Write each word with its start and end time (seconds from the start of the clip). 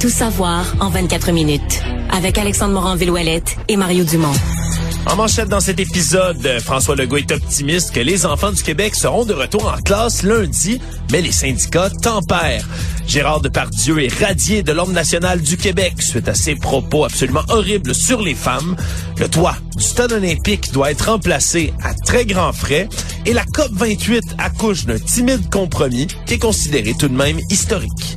Tout 0.00 0.08
savoir 0.08 0.64
en 0.80 0.88
24 0.88 1.30
minutes. 1.30 1.82
Avec 2.10 2.38
Alexandre 2.38 2.72
Morin-Villouellette 2.72 3.58
et 3.68 3.76
Mario 3.76 4.02
Dumont. 4.02 4.32
En 5.04 5.16
manchette 5.16 5.50
dans 5.50 5.60
cet 5.60 5.78
épisode, 5.78 6.58
François 6.64 6.96
Legault 6.96 7.18
est 7.18 7.30
optimiste 7.32 7.92
que 7.92 8.00
les 8.00 8.24
enfants 8.24 8.50
du 8.50 8.62
Québec 8.62 8.94
seront 8.94 9.26
de 9.26 9.34
retour 9.34 9.70
en 9.70 9.78
classe 9.82 10.22
lundi, 10.22 10.80
mais 11.12 11.20
les 11.20 11.32
syndicats 11.32 11.90
tempèrent. 11.90 12.66
Gérard 13.06 13.42
Depardieu 13.42 14.02
est 14.02 14.24
radié 14.24 14.62
de 14.62 14.72
l'Ordre 14.72 14.94
national 14.94 15.42
du 15.42 15.58
Québec 15.58 16.00
suite 16.00 16.28
à 16.28 16.34
ses 16.34 16.54
propos 16.54 17.04
absolument 17.04 17.44
horribles 17.48 17.94
sur 17.94 18.22
les 18.22 18.34
femmes. 18.34 18.76
Le 19.18 19.28
toit 19.28 19.56
du 19.76 19.84
stade 19.84 20.12
olympique 20.12 20.72
doit 20.72 20.92
être 20.92 21.10
remplacé 21.10 21.74
à 21.82 21.92
très 21.92 22.24
grands 22.24 22.54
frais 22.54 22.88
et 23.26 23.34
la 23.34 23.44
COP 23.44 23.72
28 23.72 24.24
accouche 24.38 24.86
d'un 24.86 24.98
timide 24.98 25.50
compromis 25.50 26.06
qui 26.24 26.34
est 26.34 26.38
considéré 26.38 26.94
tout 26.98 27.08
de 27.08 27.16
même 27.16 27.38
historique. 27.50 28.16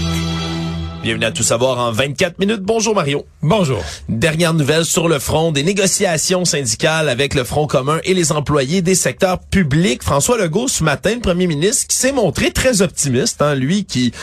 Bienvenue 1.03 1.25
à 1.25 1.31
Tout 1.31 1.41
savoir 1.41 1.79
en 1.79 1.91
24 1.91 2.37
minutes. 2.37 2.61
Bonjour 2.61 2.93
Mario. 2.93 3.25
Bonjour. 3.41 3.83
Dernière 4.07 4.53
nouvelle 4.53 4.85
sur 4.85 5.07
le 5.07 5.17
front 5.17 5.51
des 5.51 5.63
négociations 5.63 6.45
syndicales 6.45 7.09
avec 7.09 7.33
le 7.33 7.43
Front 7.43 7.65
commun 7.65 7.99
et 8.03 8.13
les 8.13 8.31
employés 8.31 8.83
des 8.83 8.93
secteurs 8.93 9.39
publics. 9.39 10.03
François 10.03 10.37
Legault, 10.37 10.67
ce 10.67 10.83
matin, 10.83 11.15
le 11.15 11.19
premier 11.19 11.47
ministre, 11.47 11.87
qui 11.87 11.95
s'est 11.95 12.11
montré 12.11 12.51
très 12.51 12.83
optimiste, 12.83 13.41
hein, 13.41 13.55
lui 13.55 13.85
qui 13.85 14.13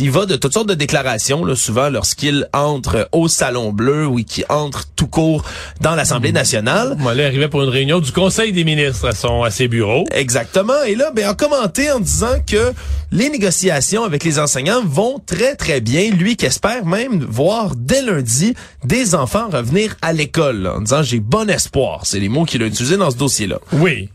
il 0.00 0.10
va 0.10 0.26
de 0.26 0.36
toutes 0.36 0.52
sortes 0.52 0.68
de 0.68 0.74
déclarations, 0.74 1.46
là, 1.46 1.56
souvent 1.56 1.88
lorsqu'il 1.88 2.46
entre 2.52 3.08
au 3.12 3.26
Salon 3.26 3.72
Bleu 3.72 4.06
ou 4.06 4.16
qui 4.16 4.44
entre 4.50 4.84
tout 4.94 5.06
court 5.06 5.44
dans 5.80 5.94
l'Assemblée 5.94 6.32
nationale. 6.32 6.94
Moi, 6.98 7.14
là, 7.14 7.22
il 7.22 7.26
arrivait 7.26 7.48
pour 7.48 7.62
une 7.62 7.70
réunion 7.70 8.00
du 8.00 8.12
Conseil 8.12 8.52
des 8.52 8.64
ministres 8.64 9.08
à, 9.08 9.12
son, 9.12 9.44
à 9.44 9.50
ses 9.50 9.66
bureaux. 9.66 10.04
Exactement. 10.12 10.82
Et 10.86 10.94
là, 10.94 11.10
ben, 11.14 11.26
a 11.26 11.32
commenté 11.32 11.90
en 11.90 12.00
disant 12.00 12.36
que 12.46 12.74
les 13.12 13.30
négociations 13.30 14.04
avec 14.04 14.24
les 14.24 14.38
enseignants 14.38 14.82
vont 14.84 15.20
très, 15.26 15.56
très 15.56 15.69
bien. 15.78 16.10
Lui 16.10 16.34
qui 16.34 16.46
espère 16.46 16.84
même 16.84 17.22
voir 17.22 17.76
dès 17.76 18.02
lundi 18.02 18.54
des 18.84 19.14
enfants 19.14 19.48
revenir 19.48 19.94
à 20.02 20.12
l'école, 20.12 20.66
en 20.66 20.80
disant 20.80 21.02
j'ai 21.04 21.20
bon 21.20 21.48
espoir. 21.48 22.00
C'est 22.04 22.18
les 22.18 22.28
mots 22.28 22.44
qu'il 22.44 22.62
a 22.64 22.66
utilisés 22.66 22.96
dans 22.96 23.12
ce 23.12 23.16
dossier-là. 23.16 23.60
Oui. 23.74 24.08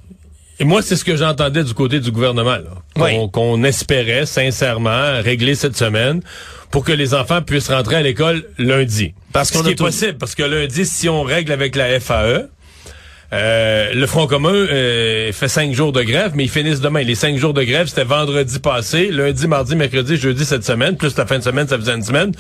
Et 0.60 0.64
moi, 0.64 0.82
c'est 0.82 0.96
ce 0.96 1.04
que 1.04 1.18
j'entendais 1.18 1.64
du 1.64 1.74
côté 1.74 2.00
du 2.00 2.12
gouvernement, 2.12 2.58
qu'on 3.34 3.64
espérait 3.64 4.26
sincèrement 4.26 5.22
régler 5.22 5.54
cette 5.54 5.76
semaine 5.76 6.22
pour 6.72 6.84
que 6.84 6.94
les 6.94 7.14
enfants 7.14 7.42
puissent 7.42 7.70
rentrer 7.70 7.98
à 7.98 8.02
l'école 8.02 8.46
lundi. 8.58 9.14
Parce 9.34 9.52
qu'on 9.52 9.66
est 9.66 9.76
possible, 9.76 10.18
parce 10.18 10.34
que 10.34 10.44
lundi, 10.44 10.86
si 10.86 11.10
on 11.10 11.24
règle 11.24 11.52
avec 11.52 11.76
la 11.76 12.00
FAE, 12.00 12.48
euh, 13.36 13.94
le 13.94 14.08
Front 14.08 14.28
commun 14.28 14.54
euh, 14.54 15.32
fait 15.34 15.48
cinq 15.48 15.74
jours 15.74 15.92
de 15.92 16.02
grève, 16.02 16.32
mais 16.36 16.46
ils 16.46 16.50
finissent 16.50 16.80
demain. 16.80 17.02
Les 17.02 17.16
cinq 17.16 17.38
jours 17.38 17.54
de 17.54 17.64
grève, 17.64 17.88
c'était 17.88 18.06
vendredi 18.06 18.60
passé, 18.60 19.10
lundi, 19.12 19.48
mardi, 19.48 19.76
mercredi, 19.76 20.16
jeudi 20.16 20.46
cette 20.46 20.64
semaine, 20.64 20.96
plus 20.96 21.18
la 21.18 21.26
fin 21.26 21.40
de 21.40 21.44
semaine, 21.44 21.68
ça 21.68 21.78
faisait 21.78 21.94
une 21.94 22.04
semaine. 22.04 22.32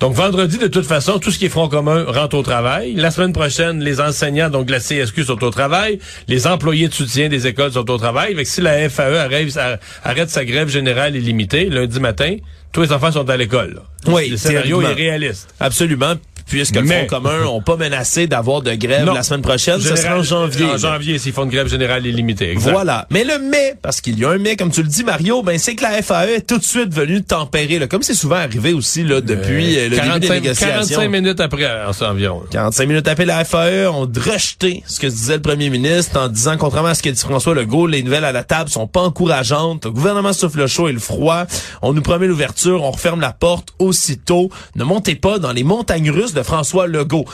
Donc 0.00 0.14
vendredi, 0.14 0.58
de 0.58 0.66
toute 0.66 0.86
façon, 0.86 1.18
tout 1.18 1.30
ce 1.30 1.38
qui 1.38 1.46
est 1.46 1.48
Front 1.48 1.68
commun 1.68 2.04
rentre 2.06 2.36
au 2.36 2.42
travail. 2.42 2.94
La 2.94 3.10
semaine 3.10 3.32
prochaine, 3.32 3.80
les 3.80 4.00
enseignants, 4.00 4.50
donc 4.50 4.68
la 4.68 4.80
CSQ, 4.80 5.24
sont 5.24 5.42
au 5.42 5.50
travail. 5.50 5.98
Les 6.28 6.46
employés 6.46 6.88
de 6.88 6.94
soutien 6.94 7.28
des 7.28 7.46
écoles 7.46 7.72
sont 7.72 7.90
au 7.90 7.96
travail. 7.96 8.34
Fait 8.34 8.44
si 8.44 8.60
la 8.60 8.88
FAE 8.90 9.16
arrête, 9.16 9.58
arrête 10.02 10.30
sa 10.30 10.44
grève 10.44 10.68
générale 10.68 11.16
illimitée 11.16 11.66
lundi 11.70 12.00
matin, 12.00 12.36
tous 12.72 12.82
les 12.82 12.92
enfants 12.92 13.12
sont 13.12 13.30
à 13.30 13.36
l'école. 13.36 13.80
Oui, 14.06 14.28
le 14.30 14.36
scénario 14.36 14.82
est 14.82 14.92
réaliste. 14.92 15.54
Absolument 15.60 16.14
puisque 16.46 16.76
le 16.76 16.86
Front 16.86 17.06
commun 17.06 17.44
n'ont 17.44 17.62
pas 17.62 17.76
menacé 17.76 18.26
d'avoir 18.26 18.62
de 18.62 18.74
grève 18.74 19.10
la 19.12 19.22
semaine 19.22 19.42
prochaine? 19.42 19.80
ce 19.80 19.96
sera 19.96 20.18
en 20.18 20.22
janvier. 20.22 20.66
En 20.66 20.76
janvier, 20.76 21.18
s'ils 21.18 21.32
font 21.32 21.44
une 21.44 21.50
grève 21.50 21.68
générale 21.68 22.06
illimitée. 22.06 22.50
Exact. 22.50 22.72
Voilà. 22.72 23.06
Mais 23.10 23.24
le 23.24 23.38
mais, 23.38 23.74
parce 23.80 24.00
qu'il 24.00 24.18
y 24.18 24.24
a 24.24 24.30
un 24.30 24.38
mais, 24.38 24.56
comme 24.56 24.70
tu 24.70 24.82
le 24.82 24.88
dis, 24.88 25.04
Mario, 25.04 25.42
ben 25.42 25.58
c'est 25.58 25.74
que 25.74 25.82
la 25.82 26.02
FAE 26.02 26.34
est 26.36 26.46
tout 26.46 26.58
de 26.58 26.64
suite 26.64 26.92
venue 26.92 27.22
tempérer, 27.22 27.78
là, 27.78 27.86
comme 27.86 28.02
c'est 28.02 28.14
souvent 28.14 28.36
arrivé 28.36 28.72
aussi 28.72 29.02
là, 29.02 29.20
depuis 29.20 29.78
euh, 29.78 29.88
le 29.88 29.96
45, 29.96 30.18
début 30.18 30.28
des 30.28 30.40
négociations. 30.40 30.96
45 30.96 31.08
minutes 31.08 31.40
après, 31.40 31.66
environ. 32.02 32.42
45 32.50 32.86
minutes 32.86 33.08
après, 33.08 33.24
la 33.24 33.44
FAE 33.44 33.88
ont 33.88 34.06
rejeté 34.14 34.82
ce 34.86 35.00
que 35.00 35.06
disait 35.06 35.36
le 35.36 35.42
premier 35.42 35.70
ministre 35.70 36.20
en 36.20 36.28
disant, 36.28 36.56
contrairement 36.58 36.90
à 36.90 36.94
ce 36.94 37.02
que 37.02 37.08
dit 37.08 37.20
François 37.20 37.54
Legault, 37.54 37.86
les 37.86 38.02
nouvelles 38.02 38.24
à 38.24 38.32
la 38.32 38.44
table 38.44 38.68
sont 38.68 38.86
pas 38.86 39.00
encourageantes. 39.00 39.86
Le 39.86 39.92
gouvernement 39.92 40.32
souffle 40.32 40.58
le 40.58 40.66
chaud 40.66 40.88
et 40.88 40.92
le 40.92 40.98
froid. 40.98 41.44
On 41.80 41.92
nous 41.92 42.02
promet 42.02 42.26
l'ouverture, 42.26 42.82
on 42.82 42.90
referme 42.90 43.20
la 43.20 43.32
porte 43.32 43.70
aussitôt. 43.78 44.50
Ne 44.76 44.84
montez 44.84 45.14
pas 45.14 45.38
dans 45.38 45.52
les 45.52 45.64
montagnes 45.64 46.10
russes 46.10 46.33
de 46.34 46.42
François 46.42 46.86
Legault 46.86 47.24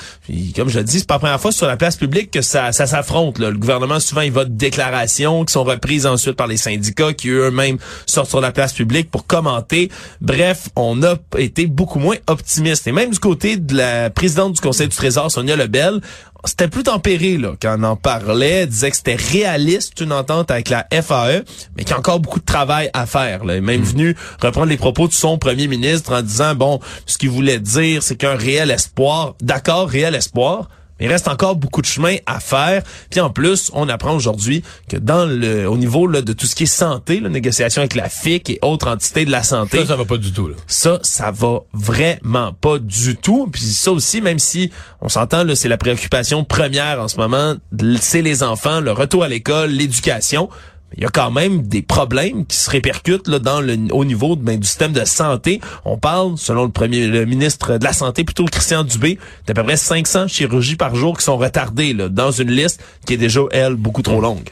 comme 0.55 0.69
je 0.69 0.79
le 0.79 0.85
dis, 0.85 0.99
c'est 0.99 1.07
pas 1.07 1.15
la 1.15 1.21
première 1.21 1.41
fois 1.41 1.53
sur 1.53 1.67
la 1.67 1.77
place 1.77 1.97
publique 1.97 2.31
que 2.31 2.43
ça, 2.43 2.73
s'affronte. 2.73 3.39
Le 3.39 3.53
gouvernement, 3.53 4.01
souvent, 4.01 4.21
il 4.21 4.33
va 4.33 4.45
de 4.45 4.53
déclarations 4.53 5.45
qui 5.45 5.53
sont 5.53 5.65
reprises 5.65 6.07
ensuite 6.07 6.35
par 6.35 6.47
les 6.47 6.57
syndicats 6.57 7.13
qui 7.13 7.29
eux-mêmes 7.29 7.79
sortent 8.07 8.31
sur 8.31 8.41
la 8.41 8.53
place 8.53 8.73
publique 8.73 9.11
pour 9.11 9.27
commenter. 9.27 9.91
Bref, 10.21 10.69
on 10.77 11.03
a 11.03 11.17
été 11.39 11.67
beaucoup 11.67 11.99
moins 11.99 12.17
optimiste. 12.27 12.87
Et 12.87 12.93
même 12.93 13.11
du 13.11 13.19
côté 13.19 13.57
de 13.57 13.77
la 13.77 14.11
présidente 14.11 14.55
du 14.55 14.61
Conseil 14.61 14.89
du 14.89 14.97
Trésor, 14.97 15.31
Sonia 15.31 15.57
Lebel, 15.57 16.01
c'était 16.45 16.69
plus 16.69 16.85
tempéré 16.85 17.37
là 17.37 17.53
quand 17.61 17.77
on 17.79 17.83
en 17.85 17.97
parlait, 17.97 18.67
disait 18.67 18.91
que 18.91 18.97
c'était 18.97 19.17
réaliste 19.17 20.01
une 20.01 20.13
entente 20.13 20.51
avec 20.51 20.69
la 20.69 20.87
FAE, 20.91 21.45
mais 21.77 21.85
qu'il 21.85 21.91
y 21.91 21.95
a 21.95 21.99
encore 21.99 22.21
beaucoup 22.21 22.41
de 22.41 22.45
travail 22.45 22.91
à 22.93 23.07
faire. 23.07 23.45
Là. 23.45 23.55
Il 23.55 23.59
est 23.59 23.61
même 23.61 23.81
hmm. 23.81 23.85
venu 23.85 24.17
reprendre 24.41 24.69
les 24.69 24.77
propos 24.77 25.09
de 25.09 25.13
son 25.13 25.39
premier 25.39 25.69
ministre 25.69 26.15
en 26.15 26.23
disant 26.23 26.55
bon, 26.55 26.81
ce 27.07 27.19
qu'il 27.19 27.31
voulait 27.31 27.59
dire, 27.59 28.03
c'est 28.03 28.17
qu'un 28.17 28.37
réel 28.37 28.71
espoir, 28.71 29.35
d'accord, 29.41 29.89
réel 29.89 30.15
espoir, 30.15 30.69
il 31.01 31.09
reste 31.09 31.29
encore 31.29 31.57
beaucoup 31.57 31.81
de 31.81 31.87
chemin 31.87 32.17
à 32.27 32.41
faire. 32.41 32.83
Puis 33.11 33.21
en 33.21 33.31
plus, 33.31 33.71
on 33.75 33.89
apprend 33.89 34.15
aujourd'hui 34.15 34.63
que 34.89 34.97
dans 34.97 35.27
le 35.27 35.69
au 35.69 35.77
niveau 35.77 36.07
là, 36.07 36.23
de 36.23 36.33
tout 36.33 36.47
ce 36.47 36.55
qui 36.55 36.65
est 36.65 36.67
santé, 36.67 37.21
la 37.21 37.29
négociation 37.29 37.81
avec 37.81 37.95
la 37.95 38.09
FIC 38.09 38.51
et 38.51 38.59
autres 38.63 38.89
entités 38.89 39.25
de 39.25 39.31
la 39.31 39.43
santé. 39.43 39.79
Ça, 39.79 39.87
ça 39.87 39.97
va 39.97 40.05
pas 40.05 40.17
du 40.17 40.33
tout. 40.33 40.49
Là. 40.49 40.55
Ça, 40.67 40.99
ça 41.03 41.31
va 41.31 41.61
vraiment 41.73 42.53
pas 42.53 42.79
du 42.79 43.17
tout. 43.17 43.49
Puis 43.51 43.63
ça 43.63 43.93
aussi, 43.93 44.21
même 44.21 44.39
si 44.39 44.71
on 45.01 45.09
s'entend, 45.09 45.45
là, 45.45 45.55
c'est 45.55 45.69
la 45.69 45.79
préoccupation 45.79 46.45
première 46.45 47.01
en 47.01 47.09
ce 47.09 47.17
moment, 47.17 47.55
c'est 48.01 48.23
les 48.23 48.43
enfants, 48.43 48.81
le 48.81 48.93
retour 48.93 49.25
à 49.25 49.29
l'école, 49.29 49.71
l'éducation 49.71 50.49
il 50.97 51.03
y 51.03 51.07
a 51.07 51.09
quand 51.09 51.31
même 51.31 51.63
des 51.63 51.83
problèmes 51.83 52.47
qui 52.47 52.57
se 52.57 52.71
répercutent 52.71 53.29
là, 53.29 53.39
dans 53.39 53.61
le, 53.61 53.77
au 53.93 54.05
niveau 54.05 54.37
ben, 54.37 54.59
du 54.59 54.67
système 54.67 54.93
de 54.93 55.05
santé. 55.05 55.61
On 55.85 55.99
parle, 55.99 56.37
selon 56.37 56.65
le 56.65 56.71
premier 56.71 57.07
le 57.07 57.25
ministre 57.27 57.79
de 57.79 57.85
la 57.85 57.93
Santé, 57.93 58.25
plutôt 58.25 58.45
Christian 58.47 58.85
Dubé, 58.85 59.19
d'à 59.47 59.55
peu 59.55 59.63
près 59.63 59.77
500 59.77 60.29
chirurgies 60.29 60.77
par 60.77 60.95
jour 60.95 61.17
qui 61.17 61.25
sont 61.25 61.37
retardées 61.37 61.93
là, 61.93 62.09
dans 62.09 62.31
une 62.31 62.51
liste 62.51 62.83
qui 63.07 63.15
est 63.15 63.19
déjà, 63.19 63.41
elle, 63.53 63.75
beaucoup 63.75 64.03
trop 64.03 64.21
longue. 64.21 64.49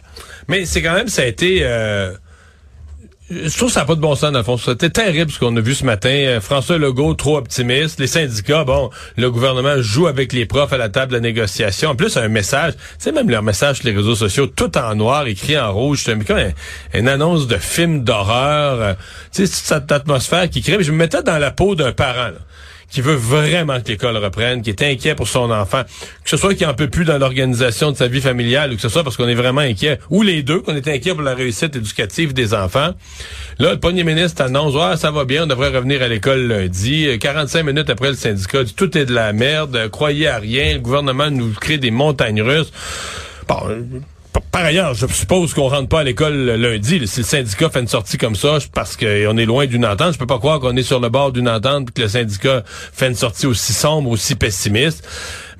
Mais 0.46 0.64
c'est 0.64 0.82
quand 0.82 0.94
même, 0.94 1.08
ça 1.08 1.22
a 1.22 1.26
été... 1.26 1.60
Euh 1.62 2.12
je 3.30 3.54
trouve 3.56 3.70
ça 3.70 3.84
pas 3.84 3.94
de 3.94 4.00
bon 4.00 4.14
sens, 4.14 4.32
dans 4.32 4.38
le 4.38 4.44
fond. 4.44 4.56
C'était 4.56 4.88
terrible 4.88 5.30
ce 5.30 5.38
qu'on 5.38 5.54
a 5.56 5.60
vu 5.60 5.74
ce 5.74 5.84
matin. 5.84 6.08
Euh, 6.08 6.40
François 6.40 6.78
Legault, 6.78 7.12
trop 7.14 7.36
optimiste. 7.36 8.00
Les 8.00 8.06
syndicats, 8.06 8.64
bon, 8.64 8.88
le 9.16 9.30
gouvernement 9.30 9.82
joue 9.82 10.06
avec 10.06 10.32
les 10.32 10.46
profs 10.46 10.72
à 10.72 10.78
la 10.78 10.88
table 10.88 11.12
de 11.12 11.18
négociation. 11.18 11.90
En 11.90 11.94
plus, 11.94 12.16
un 12.16 12.28
message, 12.28 12.72
c'est 12.98 13.12
même 13.12 13.28
leur 13.28 13.42
message 13.42 13.76
sur 13.76 13.88
les 13.88 13.94
réseaux 13.94 14.14
sociaux, 14.14 14.46
tout 14.46 14.76
en 14.78 14.94
noir, 14.94 15.26
écrit 15.26 15.58
en 15.58 15.72
rouge. 15.72 16.02
C'est 16.04 16.18
comme 16.24 16.38
une 16.94 17.08
annonce 17.08 17.46
de 17.46 17.56
film 17.56 18.02
d'horreur. 18.02 18.80
Euh, 18.80 18.94
tu 19.34 19.46
sais, 19.46 19.52
cette 19.52 19.92
atmosphère 19.92 20.48
qui 20.48 20.62
crée. 20.62 20.82
Je 20.82 20.92
me 20.92 20.96
mettais 20.96 21.22
dans 21.22 21.38
la 21.38 21.50
peau 21.50 21.74
d'un 21.74 21.92
parent. 21.92 22.30
Qui 22.90 23.00
veut 23.00 23.14
vraiment 23.14 23.80
que 23.80 23.88
l'école 23.88 24.16
reprenne, 24.16 24.62
qui 24.62 24.70
est 24.70 24.82
inquiet 24.82 25.14
pour 25.14 25.28
son 25.28 25.50
enfant, 25.50 25.82
que 26.24 26.30
ce 26.30 26.36
soit 26.36 26.54
qui 26.54 26.64
en 26.64 26.74
peut 26.74 26.88
plus 26.88 27.04
dans 27.04 27.18
l'organisation 27.18 27.92
de 27.92 27.96
sa 27.96 28.08
vie 28.08 28.20
familiale, 28.20 28.72
ou 28.72 28.76
que 28.76 28.82
ce 28.82 28.88
soit 28.88 29.04
parce 29.04 29.16
qu'on 29.16 29.28
est 29.28 29.34
vraiment 29.34 29.60
inquiet, 29.60 29.98
ou 30.10 30.22
les 30.22 30.42
deux, 30.42 30.60
qu'on 30.60 30.74
est 30.74 30.88
inquiet 30.88 31.14
pour 31.14 31.22
la 31.22 31.34
réussite 31.34 31.76
éducative 31.76 32.32
des 32.32 32.54
enfants. 32.54 32.94
Là, 33.58 33.72
le 33.72 33.80
premier 33.80 34.04
ministre 34.04 34.42
annonce, 34.42 34.74
ah, 34.80 34.96
ça 34.96 35.10
va 35.10 35.24
bien, 35.24 35.44
on 35.44 35.46
devrait 35.46 35.68
revenir 35.68 36.02
à 36.02 36.08
l'école 36.08 36.46
lundi. 36.46 37.18
45 37.18 37.62
minutes 37.62 37.90
après, 37.90 38.08
le 38.08 38.16
syndicat 38.16 38.64
dit, 38.64 38.74
tout 38.74 38.96
est 38.96 39.04
de 39.04 39.14
la 39.14 39.32
merde, 39.32 39.88
croyez 39.90 40.28
à 40.28 40.38
rien, 40.38 40.74
le 40.74 40.80
gouvernement 40.80 41.30
nous 41.30 41.52
crée 41.52 41.78
des 41.78 41.90
montagnes 41.90 42.42
russes. 42.42 42.72
Bon, 43.46 43.62
par 44.50 44.64
ailleurs, 44.64 44.94
je 44.94 45.06
suppose 45.06 45.54
qu'on 45.54 45.68
rentre 45.68 45.88
pas 45.88 46.00
à 46.00 46.04
l'école 46.04 46.34
lundi. 46.34 47.06
Si 47.06 47.20
le 47.20 47.26
syndicat 47.26 47.70
fait 47.70 47.80
une 47.80 47.88
sortie 47.88 48.18
comme 48.18 48.34
ça, 48.34 48.58
parce 48.74 48.96
qu'on 48.96 49.36
est 49.36 49.44
loin 49.44 49.66
d'une 49.66 49.86
entente, 49.86 50.14
je 50.14 50.18
peux 50.18 50.26
pas 50.26 50.38
croire 50.38 50.60
qu'on 50.60 50.76
est 50.76 50.82
sur 50.82 51.00
le 51.00 51.08
bord 51.08 51.32
d'une 51.32 51.48
entente 51.48 51.88
et 51.90 51.92
que 51.92 52.02
le 52.02 52.08
syndicat 52.08 52.62
fait 52.66 53.08
une 53.08 53.14
sortie 53.14 53.46
aussi 53.46 53.72
sombre, 53.72 54.10
aussi 54.10 54.34
pessimiste. 54.34 55.06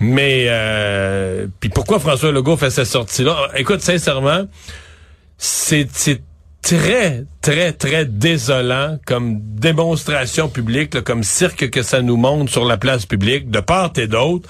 Mais 0.00 0.46
euh, 0.48 1.46
puis 1.60 1.70
pourquoi 1.70 1.98
François 1.98 2.32
Legault 2.32 2.56
fait 2.56 2.70
cette 2.70 2.86
sortie-là? 2.86 3.50
Écoute, 3.56 3.80
sincèrement, 3.80 4.44
c'est 5.38 5.88
très, 6.62 7.24
très, 7.40 7.72
très 7.72 8.04
désolant 8.04 8.98
comme 9.06 9.38
démonstration 9.40 10.48
publique, 10.48 11.02
comme 11.02 11.22
cirque 11.22 11.70
que 11.70 11.82
ça 11.82 12.02
nous 12.02 12.16
montre 12.16 12.50
sur 12.50 12.64
la 12.64 12.76
place 12.76 13.06
publique, 13.06 13.50
de 13.50 13.60
part 13.60 13.92
et 13.96 14.06
d'autre. 14.06 14.48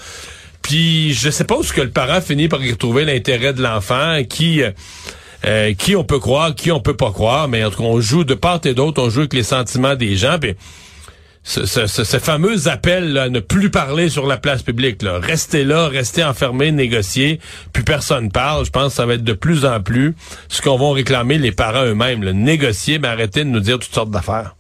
Puis 0.63 1.15
je 1.15 1.31
sais 1.31 1.45
pas 1.45 1.57
où 1.57 1.63
ce 1.63 1.73
que 1.73 1.81
le 1.81 1.91
parent 1.91 2.21
finit 2.21 2.49
par 2.49 2.63
y 2.63 2.71
retrouver 2.71 3.05
l'intérêt 3.05 3.53
de 3.53 3.63
l'enfant 3.63 4.23
qui 4.29 4.63
euh, 4.63 4.71
euh, 5.45 5.73
qui 5.75 5.95
on 5.95 6.05
peut 6.05 6.19
croire, 6.19 6.55
qui 6.55 6.73
on 6.73 6.81
peut 6.81 6.97
pas 6.97 7.13
croire, 7.13 7.47
mais 7.47 7.65
en 7.65 7.71
tout 7.71 7.79
cas, 7.79 7.85
on 7.85 8.01
joue 8.01 8.25
de 8.25 8.35
part 8.35 8.61
et 8.65 8.75
d'autre, 8.75 9.01
on 9.03 9.09
joue 9.09 9.21
avec 9.21 9.35
les 9.35 9.45
sentiments 9.45 9.95
des 9.95 10.17
gens. 10.17 10.39
Puis, 10.41 10.57
ce, 11.45 12.19
fameux 12.19 12.69
appel 12.69 13.17
à 13.17 13.29
ne 13.29 13.39
plus 13.39 13.71
parler 13.71 14.11
sur 14.11 14.27
la 14.27 14.37
place 14.37 14.63
publique, 14.63 15.01
là. 15.03 15.19
restez 15.21 15.65
là, 15.65 15.89
restez 15.89 16.25
enfermés, 16.25 16.73
négocier, 16.73 17.39
puis 17.73 17.85
personne 17.85 18.31
parle. 18.31 18.67
Je 18.67 18.71
pense 18.71 18.89
que 18.89 18.97
ça 18.97 19.07
va 19.07 19.15
être 19.15 19.25
de 19.25 19.33
plus 19.33 19.65
en 19.65 19.81
plus 19.81 20.15
ce 20.49 20.61
qu'on 20.61 20.77
va 20.77 20.93
réclamer 20.93 21.39
les 21.39 21.53
parents 21.53 21.85
eux-mêmes. 21.85 22.29
Négocier, 22.33 22.99
mais 22.99 23.09
arrêtez 23.09 23.45
de 23.45 23.49
nous 23.49 23.61
dire 23.61 23.79
toutes 23.79 23.95
sortes 23.95 24.11
d'affaires. 24.11 24.57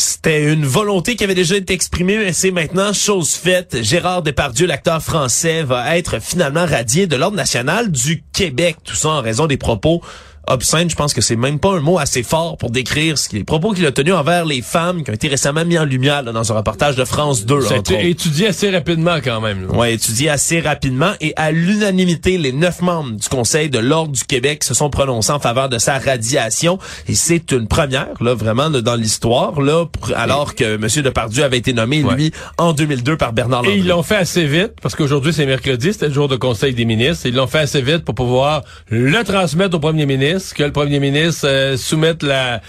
C'était 0.00 0.50
une 0.50 0.64
volonté 0.64 1.14
qui 1.14 1.24
avait 1.24 1.34
déjà 1.34 1.56
été 1.56 1.74
exprimée, 1.74 2.16
mais 2.16 2.32
c'est 2.32 2.52
maintenant 2.52 2.94
chose 2.94 3.34
faite. 3.34 3.82
Gérard 3.82 4.22
Depardieu, 4.22 4.66
l'acteur 4.66 5.02
français, 5.02 5.62
va 5.62 5.98
être 5.98 6.22
finalement 6.22 6.64
radié 6.64 7.06
de 7.06 7.16
l'Ordre 7.16 7.36
national 7.36 7.92
du 7.92 8.24
Québec. 8.32 8.78
Tout 8.82 8.94
ça 8.94 9.10
en 9.10 9.20
raison 9.20 9.46
des 9.46 9.58
propos 9.58 10.00
obscène, 10.46 10.90
je 10.90 10.96
pense 10.96 11.14
que 11.14 11.20
c'est 11.20 11.36
même 11.36 11.58
pas 11.58 11.76
un 11.76 11.80
mot 11.80 11.98
assez 11.98 12.22
fort 12.22 12.56
pour 12.56 12.70
décrire 12.70 13.18
ce 13.18 13.30
les 13.32 13.44
propos 13.44 13.72
qu'il 13.72 13.86
a 13.86 13.92
tenus 13.92 14.14
envers 14.14 14.44
les 14.44 14.62
femmes 14.62 15.04
qui 15.04 15.10
ont 15.10 15.14
été 15.14 15.28
récemment 15.28 15.64
mis 15.64 15.78
en 15.78 15.84
lumière 15.84 16.24
dans 16.24 16.52
un 16.52 16.56
reportage 16.56 16.96
de 16.96 17.04
France 17.04 17.46
2. 17.46 17.60
Ça 17.60 17.74
a 17.74 17.76
été 17.78 18.08
étudié 18.08 18.48
assez 18.48 18.70
rapidement 18.70 19.18
quand 19.22 19.40
même. 19.40 19.68
Oui, 19.72 19.90
étudié 19.90 20.30
assez 20.30 20.60
rapidement 20.60 21.12
et 21.20 21.32
à 21.36 21.52
l'unanimité, 21.52 22.38
les 22.38 22.52
neuf 22.52 22.82
membres 22.82 23.12
du 23.12 23.28
Conseil 23.28 23.70
de 23.70 23.78
l'Ordre 23.78 24.12
du 24.12 24.24
Québec 24.24 24.64
se 24.64 24.74
sont 24.74 24.90
prononcés 24.90 25.32
en 25.32 25.38
faveur 25.38 25.68
de 25.68 25.78
sa 25.78 25.98
radiation 25.98 26.78
et 27.06 27.14
c'est 27.14 27.52
une 27.52 27.68
première, 27.68 28.14
là, 28.20 28.34
vraiment 28.34 28.70
dans 28.70 28.96
l'histoire, 28.96 29.60
là, 29.60 29.84
alors 30.16 30.54
que 30.54 30.74
M. 30.74 31.02
Depardieu 31.04 31.44
avait 31.44 31.58
été 31.58 31.72
nommé, 31.72 32.02
lui, 32.02 32.32
en 32.58 32.72
2002 32.72 33.16
par 33.16 33.32
Bernard 33.32 33.62
Landry. 33.62 33.78
Et 33.78 33.80
ils 33.80 33.86
l'ont 33.86 34.02
fait 34.02 34.16
assez 34.16 34.46
vite, 34.46 34.72
parce 34.82 34.94
qu'aujourd'hui 34.96 35.32
c'est 35.32 35.46
mercredi, 35.46 35.92
c'était 35.92 36.08
le 36.08 36.14
jour 36.14 36.28
de 36.28 36.36
Conseil 36.36 36.74
des 36.74 36.84
ministres, 36.84 37.26
ils 37.26 37.34
l'ont 37.34 37.46
fait 37.46 37.60
assez 37.60 37.82
vite 37.82 38.04
pour 38.04 38.14
pouvoir 38.14 38.62
le 38.88 39.22
transmettre 39.22 39.76
au 39.76 39.80
premier 39.80 40.06
ministre 40.06 40.29
que 40.38 40.62
le 40.62 40.72
premier 40.72 41.00
ministre 41.00 41.46
euh, 41.46 41.76
soumette 41.76 42.22
la 42.22 42.60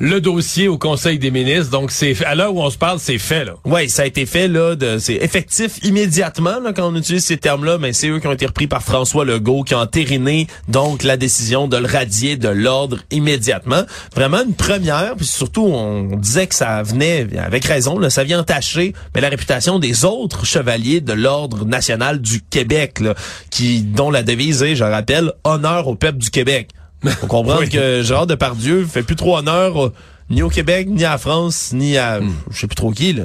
le 0.00 0.18
dossier 0.22 0.66
au 0.66 0.78
Conseil 0.78 1.18
des 1.18 1.30
ministres. 1.30 1.70
Donc, 1.70 1.90
c'est 1.90 2.24
à 2.24 2.34
l'heure 2.34 2.54
où 2.54 2.62
on 2.62 2.70
se 2.70 2.78
parle, 2.78 2.98
c'est 2.98 3.18
fait. 3.18 3.44
là. 3.44 3.52
Oui, 3.66 3.90
ça 3.90 4.02
a 4.02 4.06
été 4.06 4.24
fait. 4.24 4.48
là. 4.48 4.74
C'est 4.98 5.16
effectif 5.16 5.78
immédiatement 5.82 6.58
là, 6.58 6.72
quand 6.72 6.90
on 6.90 6.96
utilise 6.96 7.22
ces 7.22 7.36
termes-là. 7.36 7.76
Mais 7.76 7.92
c'est 7.92 8.08
eux 8.08 8.18
qui 8.18 8.26
ont 8.26 8.32
été 8.32 8.46
repris 8.46 8.66
par 8.66 8.82
François 8.82 9.26
Legault, 9.26 9.62
qui 9.62 9.74
ont 9.74 9.80
entériné 9.80 10.46
donc 10.68 11.02
la 11.02 11.18
décision 11.18 11.68
de 11.68 11.76
le 11.76 11.86
radier 11.86 12.38
de 12.38 12.48
l'ordre 12.48 12.96
immédiatement. 13.10 13.82
Vraiment 14.16 14.42
une 14.42 14.54
première. 14.54 15.16
Puis 15.16 15.26
surtout, 15.26 15.66
on 15.66 16.16
disait 16.16 16.46
que 16.46 16.54
ça 16.54 16.82
venait, 16.82 17.26
avec 17.38 17.66
raison, 17.66 17.98
là, 17.98 18.08
ça 18.08 18.24
vient 18.24 18.40
entacher 18.40 18.94
mais 19.14 19.20
la 19.20 19.28
réputation 19.28 19.78
des 19.78 20.04
autres 20.04 20.46
chevaliers 20.46 21.00
de 21.00 21.12
l'ordre 21.12 21.66
national 21.66 22.20
du 22.20 22.40
Québec, 22.40 23.00
là, 23.00 23.14
qui 23.50 23.82
dont 23.82 24.10
la 24.10 24.22
devise 24.22 24.62
est, 24.62 24.76
je 24.76 24.84
rappelle, 24.84 25.32
honneur 25.44 25.88
au 25.88 25.94
peuple 25.94 26.18
du 26.18 26.30
Québec. 26.30 26.70
Faut 27.04 27.26
comprendre 27.26 27.68
que 27.70 28.02
Gérard 28.02 28.26
Depardieu 28.26 28.84
fait 28.84 29.02
plus 29.02 29.16
trop 29.16 29.36
honneur 29.38 29.86
euh, 29.86 29.92
ni 30.28 30.42
au 30.42 30.48
Québec, 30.48 30.88
ni 30.88 31.04
à 31.04 31.18
France, 31.18 31.72
ni 31.72 31.96
à 31.96 32.20
hmm. 32.20 32.32
je 32.50 32.58
sais 32.58 32.66
plus 32.66 32.76
trop 32.76 32.90
qui 32.90 33.12
là. 33.12 33.24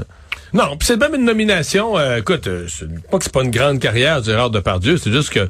Non, 0.54 0.78
c'est 0.82 0.98
même 0.98 1.16
une 1.16 1.26
nomination. 1.26 1.98
Euh, 1.98 2.18
écoute, 2.18 2.48
euh, 2.48 2.68
pas 3.12 3.18
que 3.18 3.24
c'est 3.26 3.34
pas 3.34 3.44
une 3.44 3.52
grande 3.52 3.80
carrière 3.80 4.24
Gérard 4.24 4.50
Depardieu, 4.52 4.98
c'est 4.98 5.12
juste 5.12 5.30
que 5.30 5.50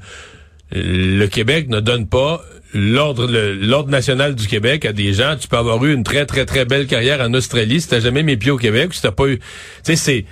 le 0.72 1.27
Québec 1.27 1.69
ne 1.69 1.80
donne 1.80 2.07
pas 2.07 2.42
l'ordre 2.74 3.27
l'ordre 3.27 3.89
national 3.89 4.36
du 4.36 4.48
Québec 4.48 4.83
à 4.86 4.94
des 4.94 5.13
gens. 5.13 5.36
Tu 5.39 5.48
peux 5.48 5.57
avoir 5.57 5.83
eu 5.86 5.94
une 5.94 6.04
très 6.04 6.25
très 6.25 6.45
très 6.45 6.66
belle 6.66 6.88
carrière 6.88 7.21
en 7.21 7.33
Australie 7.33 7.81
si 7.81 7.88
t'as 7.88 8.00
jamais 8.00 8.24
mis 8.24 8.36
pieds 8.36 8.51
au 8.51 8.57
Québec, 8.57 8.94
si 8.94 9.01
t'as 9.01 9.12
pas 9.12 9.28
eu, 9.28 9.38
tu 9.38 9.45
sais 9.83 9.95
c'est 9.95 10.25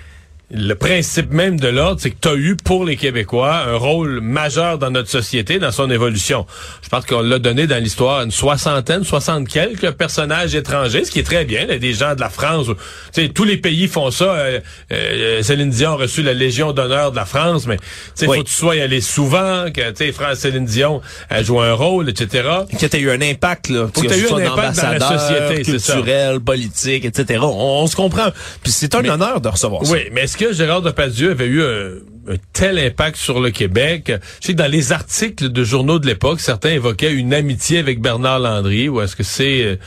le 0.54 0.74
principe 0.74 1.32
même 1.32 1.58
de 1.58 1.68
l'ordre, 1.68 2.00
c'est 2.00 2.10
que 2.10 2.20
tu 2.20 2.28
as 2.28 2.34
eu 2.34 2.56
pour 2.56 2.84
les 2.84 2.96
Québécois 2.96 3.64
un 3.66 3.76
rôle 3.76 4.20
majeur 4.20 4.78
dans 4.78 4.90
notre 4.90 5.10
société, 5.10 5.58
dans 5.58 5.72
son 5.72 5.90
évolution. 5.90 6.46
Je 6.82 6.88
pense 6.88 7.04
qu'on 7.06 7.22
l'a 7.22 7.40
donné 7.40 7.66
dans 7.66 7.82
l'histoire 7.82 8.22
une 8.22 8.30
soixantaine, 8.30 9.04
soixante 9.04 9.48
quelques 9.48 9.90
personnages 9.92 10.54
étrangers, 10.54 11.04
ce 11.04 11.10
qui 11.10 11.18
est 11.18 11.24
très 11.24 11.44
bien. 11.44 11.66
Là, 11.66 11.78
des 11.78 11.92
gens 11.92 12.14
de 12.14 12.20
la 12.20 12.28
France, 12.28 12.66
tu 13.12 13.22
sais, 13.22 13.28
tous 13.28 13.44
les 13.44 13.56
pays 13.56 13.88
font 13.88 14.10
ça. 14.10 14.24
Euh, 14.24 14.60
euh, 14.92 15.42
Céline 15.42 15.70
Dion 15.70 15.92
a 15.92 15.96
reçu 15.96 16.22
la 16.22 16.34
Légion 16.34 16.72
d'honneur 16.72 17.10
de 17.10 17.16
la 17.16 17.26
France, 17.26 17.66
mais 17.66 17.78
tu 18.16 18.26
faut 18.26 18.32
que 18.32 18.42
tu 18.42 18.52
sois 18.52 18.74
allé 18.74 19.00
souvent, 19.00 19.66
que 19.74 19.90
tu 19.90 19.96
sais, 19.96 20.12
France 20.12 20.38
Céline 20.38 20.66
Dion 20.66 21.02
a 21.30 21.42
joué 21.42 21.66
un 21.66 21.74
rôle, 21.74 22.08
etc. 22.08 22.48
Que 22.78 22.86
tu 22.86 22.96
eu 22.98 23.10
un 23.10 23.20
impact 23.20 23.70
là, 23.70 23.88
que 23.92 24.00
tu 24.00 24.12
as 24.12 24.16
eu 24.16 24.28
un 24.28 24.52
impact 24.52 24.76
dans 24.80 24.90
la 24.90 25.18
société, 25.18 25.62
culturel, 25.62 26.40
politique, 26.40 27.04
etc. 27.04 27.40
On, 27.42 27.86
se 27.88 27.96
comprend. 27.96 28.28
Puis 28.62 28.72
c'est 28.72 28.94
un 28.94 29.04
honneur 29.04 29.40
de 29.40 29.48
recevoir 29.48 29.84
ça. 29.84 29.92
Oui, 29.92 30.00
mais 30.12 30.22
est-ce 30.22 30.36
que 30.36 30.43
Gérard 30.52 30.82
Depardieu 30.82 31.30
avait 31.30 31.46
eu 31.46 31.62
un, 31.62 32.34
tel 32.52 32.78
impact 32.78 33.16
sur 33.16 33.40
le 33.40 33.50
Québec? 33.50 34.12
Je 34.40 34.46
sais 34.46 34.52
que 34.52 34.58
dans 34.58 34.70
les 34.70 34.92
articles 34.92 35.48
de 35.48 35.64
journaux 35.64 35.98
de 35.98 36.06
l'époque, 36.06 36.40
certains 36.40 36.70
évoquaient 36.70 37.12
une 37.12 37.34
amitié 37.34 37.78
avec 37.78 38.00
Bernard 38.00 38.40
Landry, 38.40 38.88
ou 38.88 39.00
est-ce 39.00 39.16
que 39.16 39.22
c'est... 39.22 39.78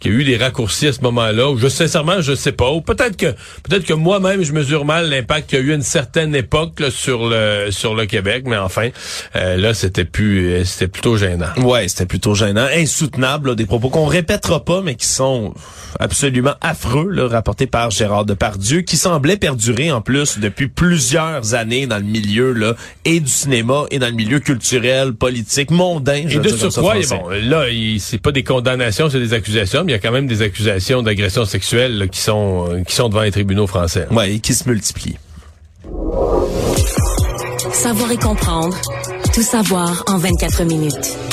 Qu'il 0.00 0.12
y 0.12 0.14
a 0.14 0.18
eu 0.18 0.24
des 0.24 0.36
raccourcis 0.36 0.88
à 0.88 0.92
ce 0.92 1.00
moment-là, 1.02 1.50
ou 1.50 1.58
je 1.58 1.68
sincèrement 1.68 2.20
je 2.20 2.34
sais 2.34 2.52
pas, 2.52 2.70
ou 2.70 2.80
peut-être 2.80 3.16
que 3.16 3.34
peut-être 3.62 3.84
que 3.84 3.94
moi-même 3.94 4.42
je 4.42 4.52
mesure 4.52 4.84
mal 4.84 5.08
l'impact 5.08 5.50
qu'il 5.50 5.58
y 5.58 5.62
a 5.62 5.64
eu 5.64 5.72
à 5.72 5.74
une 5.76 5.82
certaine 5.82 6.34
époque 6.34 6.82
sur 6.90 7.28
le 7.28 7.68
sur 7.70 7.94
le 7.94 8.06
Québec, 8.06 8.44
mais 8.46 8.56
enfin 8.56 8.90
euh, 9.36 9.56
là 9.56 9.74
c'était 9.74 10.04
plus 10.04 10.52
euh, 10.52 10.64
c'était 10.64 10.88
plutôt 10.88 11.16
gênant. 11.16 11.46
Ouais, 11.58 11.88
c'était 11.88 12.06
plutôt 12.06 12.34
gênant, 12.34 12.66
insoutenable, 12.74 13.56
des 13.56 13.66
propos 13.66 13.88
qu'on 13.88 14.06
répétera 14.06 14.64
pas, 14.64 14.82
mais 14.82 14.94
qui 14.94 15.06
sont 15.06 15.54
absolument 15.98 16.54
affreux, 16.60 17.08
là, 17.10 17.28
rapportés 17.28 17.66
par 17.66 17.90
Gérard 17.90 18.24
Depardieu, 18.24 18.82
qui 18.82 18.96
semblait 18.96 19.36
perdurer 19.36 19.90
en 19.90 20.00
plus 20.00 20.38
depuis 20.38 20.68
plusieurs 20.68 21.54
années 21.54 21.86
dans 21.86 21.96
le 21.96 22.04
milieu 22.04 22.52
là 22.52 22.74
et 23.04 23.20
du 23.20 23.30
cinéma 23.30 23.84
et 23.90 23.98
dans 23.98 24.08
le 24.08 24.12
milieu 24.12 24.40
culturel, 24.40 25.14
politique, 25.14 25.70
mondain. 25.70 26.26
Et 26.28 26.38
de 26.38 26.48
surcroît, 26.48 26.96
bon, 27.08 27.28
là, 27.30 27.64
c'est 27.98 28.20
pas 28.20 28.32
des 28.32 28.44
condamnations, 28.44 29.08
c'est 29.08 29.20
des 29.20 29.32
accusations 29.32 29.85
il 29.88 29.92
y 29.92 29.94
a 29.94 29.98
quand 29.98 30.12
même 30.12 30.26
des 30.26 30.42
accusations 30.42 31.02
d'agression 31.02 31.44
sexuelle 31.44 32.08
qui 32.10 32.20
sont 32.20 32.68
euh, 32.70 32.82
qui 32.82 32.94
sont 32.94 33.08
devant 33.08 33.22
les 33.22 33.30
tribunaux 33.30 33.66
français. 33.66 34.06
Ouais, 34.10 34.34
et 34.34 34.40
qui 34.40 34.54
se 34.54 34.68
multiplient. 34.68 35.18
Savoir 37.72 38.10
et 38.10 38.16
comprendre, 38.16 38.76
tout 39.34 39.42
savoir 39.42 40.04
en 40.08 40.18
24 40.18 40.64
minutes. 40.64 41.25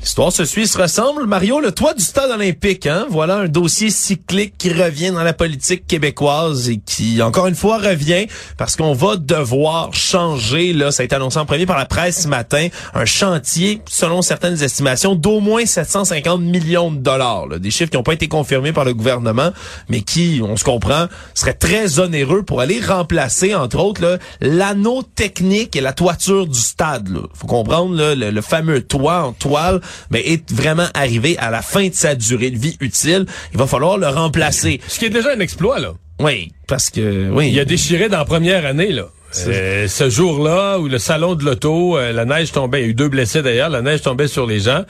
L'histoire 0.00 0.32
se 0.32 0.46
suit, 0.46 0.66
se 0.66 0.78
ressemble. 0.78 1.26
Mario, 1.26 1.60
le 1.60 1.72
toit 1.72 1.92
du 1.92 2.02
stade 2.02 2.30
olympique, 2.30 2.86
hein? 2.86 3.06
Voilà 3.10 3.36
un 3.36 3.48
dossier 3.48 3.90
cyclique 3.90 4.54
qui 4.56 4.72
revient 4.72 5.10
dans 5.10 5.22
la 5.22 5.34
politique 5.34 5.86
québécoise 5.86 6.70
et 6.70 6.78
qui, 6.78 7.20
encore 7.20 7.48
une 7.48 7.54
fois, 7.54 7.76
revient 7.76 8.26
parce 8.56 8.76
qu'on 8.76 8.94
va 8.94 9.16
devoir 9.16 9.92
changer, 9.92 10.72
là, 10.72 10.90
ça 10.90 11.02
a 11.02 11.04
été 11.04 11.14
annoncé 11.14 11.38
en 11.38 11.44
premier 11.44 11.66
par 11.66 11.76
la 11.76 11.84
presse 11.84 12.22
ce 12.22 12.28
matin, 12.28 12.68
un 12.94 13.04
chantier, 13.04 13.82
selon 13.90 14.22
certaines 14.22 14.62
estimations, 14.62 15.14
d'au 15.14 15.40
moins 15.40 15.66
750 15.66 16.40
millions 16.40 16.90
de 16.90 16.98
dollars. 16.98 17.48
Des 17.60 17.70
chiffres 17.70 17.90
qui 17.90 17.98
n'ont 17.98 18.02
pas 18.02 18.14
été 18.14 18.26
confirmés 18.26 18.72
par 18.72 18.86
le 18.86 18.94
gouvernement, 18.94 19.50
mais 19.90 20.00
qui, 20.00 20.40
on 20.42 20.56
se 20.56 20.64
comprend, 20.64 21.08
seraient 21.34 21.52
très 21.52 21.98
onéreux 21.98 22.42
pour 22.42 22.62
aller 22.62 22.80
remplacer, 22.80 23.54
entre 23.54 23.78
autres, 23.78 24.18
l'anneau 24.40 25.02
technique 25.02 25.76
et 25.76 25.82
la 25.82 25.92
toiture 25.92 26.46
du 26.46 26.58
stade. 26.58 27.10
Là. 27.10 27.20
faut 27.34 27.46
comprendre 27.46 27.96
le, 27.96 28.30
le 28.30 28.40
fameux 28.40 28.80
toit 28.80 29.24
en 29.24 29.32
toile 29.32 29.82
mais 30.10 30.20
est 30.20 30.52
vraiment 30.52 30.88
arrivé 30.94 31.36
à 31.38 31.50
la 31.50 31.62
fin 31.62 31.88
de 31.88 31.94
sa 31.94 32.14
durée 32.14 32.50
de 32.50 32.58
vie 32.58 32.76
utile. 32.80 33.26
Il 33.52 33.58
va 33.58 33.66
falloir 33.66 33.98
le 33.98 34.08
remplacer. 34.08 34.80
Ce 34.88 34.98
qui 34.98 35.06
est 35.06 35.10
déjà 35.10 35.32
un 35.34 35.40
exploit, 35.40 35.78
là. 35.78 35.92
Oui, 36.18 36.52
parce 36.66 36.90
que 36.90 37.30
oui. 37.30 37.50
Il 37.50 37.58
a 37.58 37.64
déchiré 37.64 38.08
dans 38.08 38.18
la 38.18 38.24
première 38.24 38.66
année, 38.66 38.92
là. 38.92 39.06
Euh, 39.46 39.86
ce 39.86 40.10
jour-là, 40.10 40.78
où 40.78 40.88
le 40.88 40.98
salon 40.98 41.34
de 41.34 41.44
l'auto, 41.44 41.96
euh, 41.96 42.12
la 42.12 42.24
neige 42.24 42.50
tombait, 42.50 42.80
il 42.80 42.82
y 42.82 42.86
a 42.86 42.90
eu 42.90 42.94
deux 42.94 43.08
blessés 43.08 43.42
d'ailleurs, 43.42 43.70
la 43.70 43.80
neige 43.80 44.02
tombait 44.02 44.26
sur 44.26 44.46
les 44.46 44.60
gens. 44.60 44.84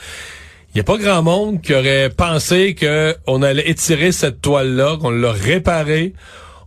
Il 0.72 0.76
n'y 0.76 0.80
a 0.80 0.84
pas 0.84 0.96
grand 0.96 1.22
monde 1.22 1.60
qui 1.60 1.74
aurait 1.74 2.10
pensé 2.10 2.74
qu'on 2.74 3.42
allait 3.42 3.68
étirer 3.68 4.12
cette 4.12 4.40
toile-là, 4.40 4.96
qu'on 5.00 5.10
l'a 5.10 5.32
réparée, 5.32 6.14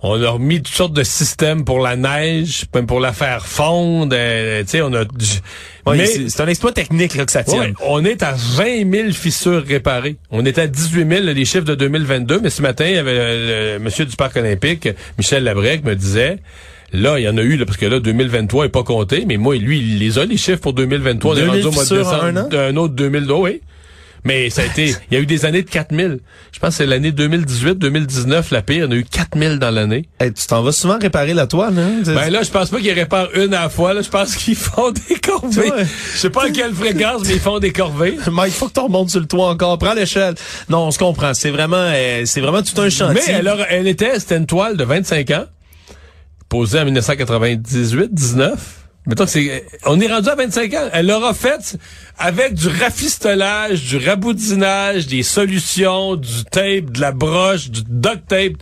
on 0.05 0.21
a 0.21 0.37
mis 0.37 0.61
toutes 0.61 0.75
sortes 0.75 0.93
de 0.93 1.03
systèmes 1.03 1.63
pour 1.63 1.79
la 1.79 1.95
neige, 1.95 2.65
même 2.75 2.85
pour 2.85 2.99
la 2.99 3.13
faire 3.13 3.45
fondre. 3.45 4.13
Euh, 4.13 4.61
tu 4.63 4.67
sais, 4.67 4.81
on 4.81 4.93
a. 4.93 5.05
mais 5.87 6.05
c'est 6.05 6.41
un 6.41 6.47
exploit 6.47 6.73
technique 6.73 7.15
là, 7.15 7.25
que 7.25 7.31
ça 7.31 7.43
tient. 7.43 7.71
on 7.85 8.03
est 8.03 8.21
à 8.21 8.33
20 8.33 8.91
000 8.91 9.11
fissures 9.11 9.63
réparées. 9.65 10.17
On 10.29 10.45
est 10.45 10.59
à 10.59 10.67
18 10.67 11.07
000 11.09 11.21
les 11.27 11.45
chiffres 11.45 11.63
de 11.63 11.75
2022, 11.75 12.41
mais 12.41 12.49
ce 12.49 12.61
matin, 12.61 12.85
il 12.85 12.95
y 12.95 12.97
avait 12.97 13.75
le, 13.75 13.79
monsieur 13.79 14.05
du 14.05 14.17
parc 14.17 14.35
olympique, 14.35 14.89
Michel 15.17 15.45
Labrec, 15.45 15.85
me 15.85 15.95
disait. 15.95 16.37
Là, 16.95 17.17
il 17.17 17.23
y 17.23 17.27
en 17.27 17.37
a 17.37 17.41
eu, 17.41 17.57
là, 17.57 17.65
parce 17.65 17.79
que 17.79 17.87
là, 17.87 17.99
2023 17.99 18.65
est 18.65 18.69
pas 18.69 18.83
compté, 18.83 19.25
mais 19.25 19.37
moi, 19.37 19.55
lui, 19.55 19.79
il 19.79 19.97
les 19.97 20.19
a, 20.19 20.25
les 20.25 20.37
chiffres 20.37 20.61
pour 20.61 20.73
2023. 20.73 21.33
On 21.33 21.37
est 21.37 21.47
rendu 21.47 21.63
au 21.63 21.71
mois 21.71 21.85
de 21.85 21.97
décembre. 21.97 22.55
Un, 22.55 22.77
autre 22.77 22.93
2000, 22.93 23.31
oui. 23.31 23.61
Mais 24.25 24.49
ça 24.49 24.61
a 24.61 24.65
été, 24.65 24.95
il 25.11 25.13
y 25.13 25.17
a 25.17 25.19
eu 25.19 25.25
des 25.25 25.45
années 25.45 25.63
de 25.63 25.69
4000. 25.69 26.19
Je 26.51 26.59
pense 26.59 26.69
que 26.69 26.75
c'est 26.75 26.85
l'année 26.85 27.11
2018, 27.11 27.75
2019, 27.75 28.51
la 28.51 28.61
pire. 28.61 28.87
On 28.87 28.91
a 28.91 28.95
eu 28.95 29.03
4000 29.03 29.59
dans 29.59 29.69
l'année. 29.69 30.07
Hey, 30.19 30.31
tu 30.31 30.47
t'en 30.47 30.61
vas 30.63 30.71
souvent 30.71 30.97
réparer 30.97 31.33
la 31.33 31.45
toile, 31.45 31.77
hein? 31.77 32.01
Ben 32.05 32.29
là, 32.29 32.41
je 32.43 32.49
pense 32.49 32.69
pas 32.69 32.79
qu'ils 32.79 32.93
réparent 32.93 33.29
une 33.35 33.53
à 33.53 33.63
la 33.63 33.69
fois. 33.69 33.93
Là. 33.93 34.01
Je 34.01 34.09
pense 34.09 34.35
qu'ils 34.35 34.55
font 34.55 34.91
des 35.09 35.15
corvées. 35.15 35.71
Je 36.13 36.17
sais 36.17 36.29
pas 36.29 36.45
à 36.45 36.49
quelle 36.51 36.73
fréquence, 36.73 37.23
mais 37.27 37.33
ils 37.33 37.39
font 37.39 37.59
des 37.59 37.73
corvées. 37.73 38.17
Mike, 38.31 38.53
il 38.53 38.57
faut 38.57 38.67
que 38.69 38.73
tu 38.73 38.79
remontes 38.79 39.09
sur 39.09 39.19
le 39.19 39.25
toit 39.25 39.49
encore. 39.49 39.77
Prends 39.77 39.93
l'échelle. 39.93 40.35
Non, 40.69 40.87
on 40.87 40.91
se 40.91 40.99
comprend. 40.99 41.33
C'est 41.33 41.51
vraiment, 41.51 41.75
euh, 41.77 42.23
c'est 42.25 42.41
vraiment 42.41 42.61
tout 42.61 42.79
un 42.79 42.89
chantier. 42.89 43.21
Mais 43.27 43.33
alors, 43.33 43.59
elle 43.69 43.87
était, 43.87 44.19
c'était 44.19 44.37
une 44.37 44.45
toile 44.45 44.77
de 44.77 44.83
25 44.85 45.31
ans, 45.31 45.45
posée 46.47 46.79
en 46.79 46.85
1998, 46.85 48.13
19 48.13 48.82
Mettons 49.05 49.27
c'est, 49.27 49.65
on 49.85 49.99
est 49.99 50.07
rendu 50.07 50.29
à 50.29 50.35
25 50.35 50.73
ans. 50.75 50.89
Elle 50.93 51.07
l'aura 51.07 51.33
fait 51.33 51.77
avec 52.17 52.53
du 52.53 52.67
rafistolage, 52.69 53.83
du 53.83 53.97
raboudinage, 53.97 55.07
des 55.07 55.23
solutions, 55.23 56.15
du 56.15 56.45
tape, 56.45 56.91
de 56.91 57.01
la 57.01 57.11
broche, 57.11 57.69
du 57.69 57.81
duct 57.87 58.27
tape. 58.27 58.53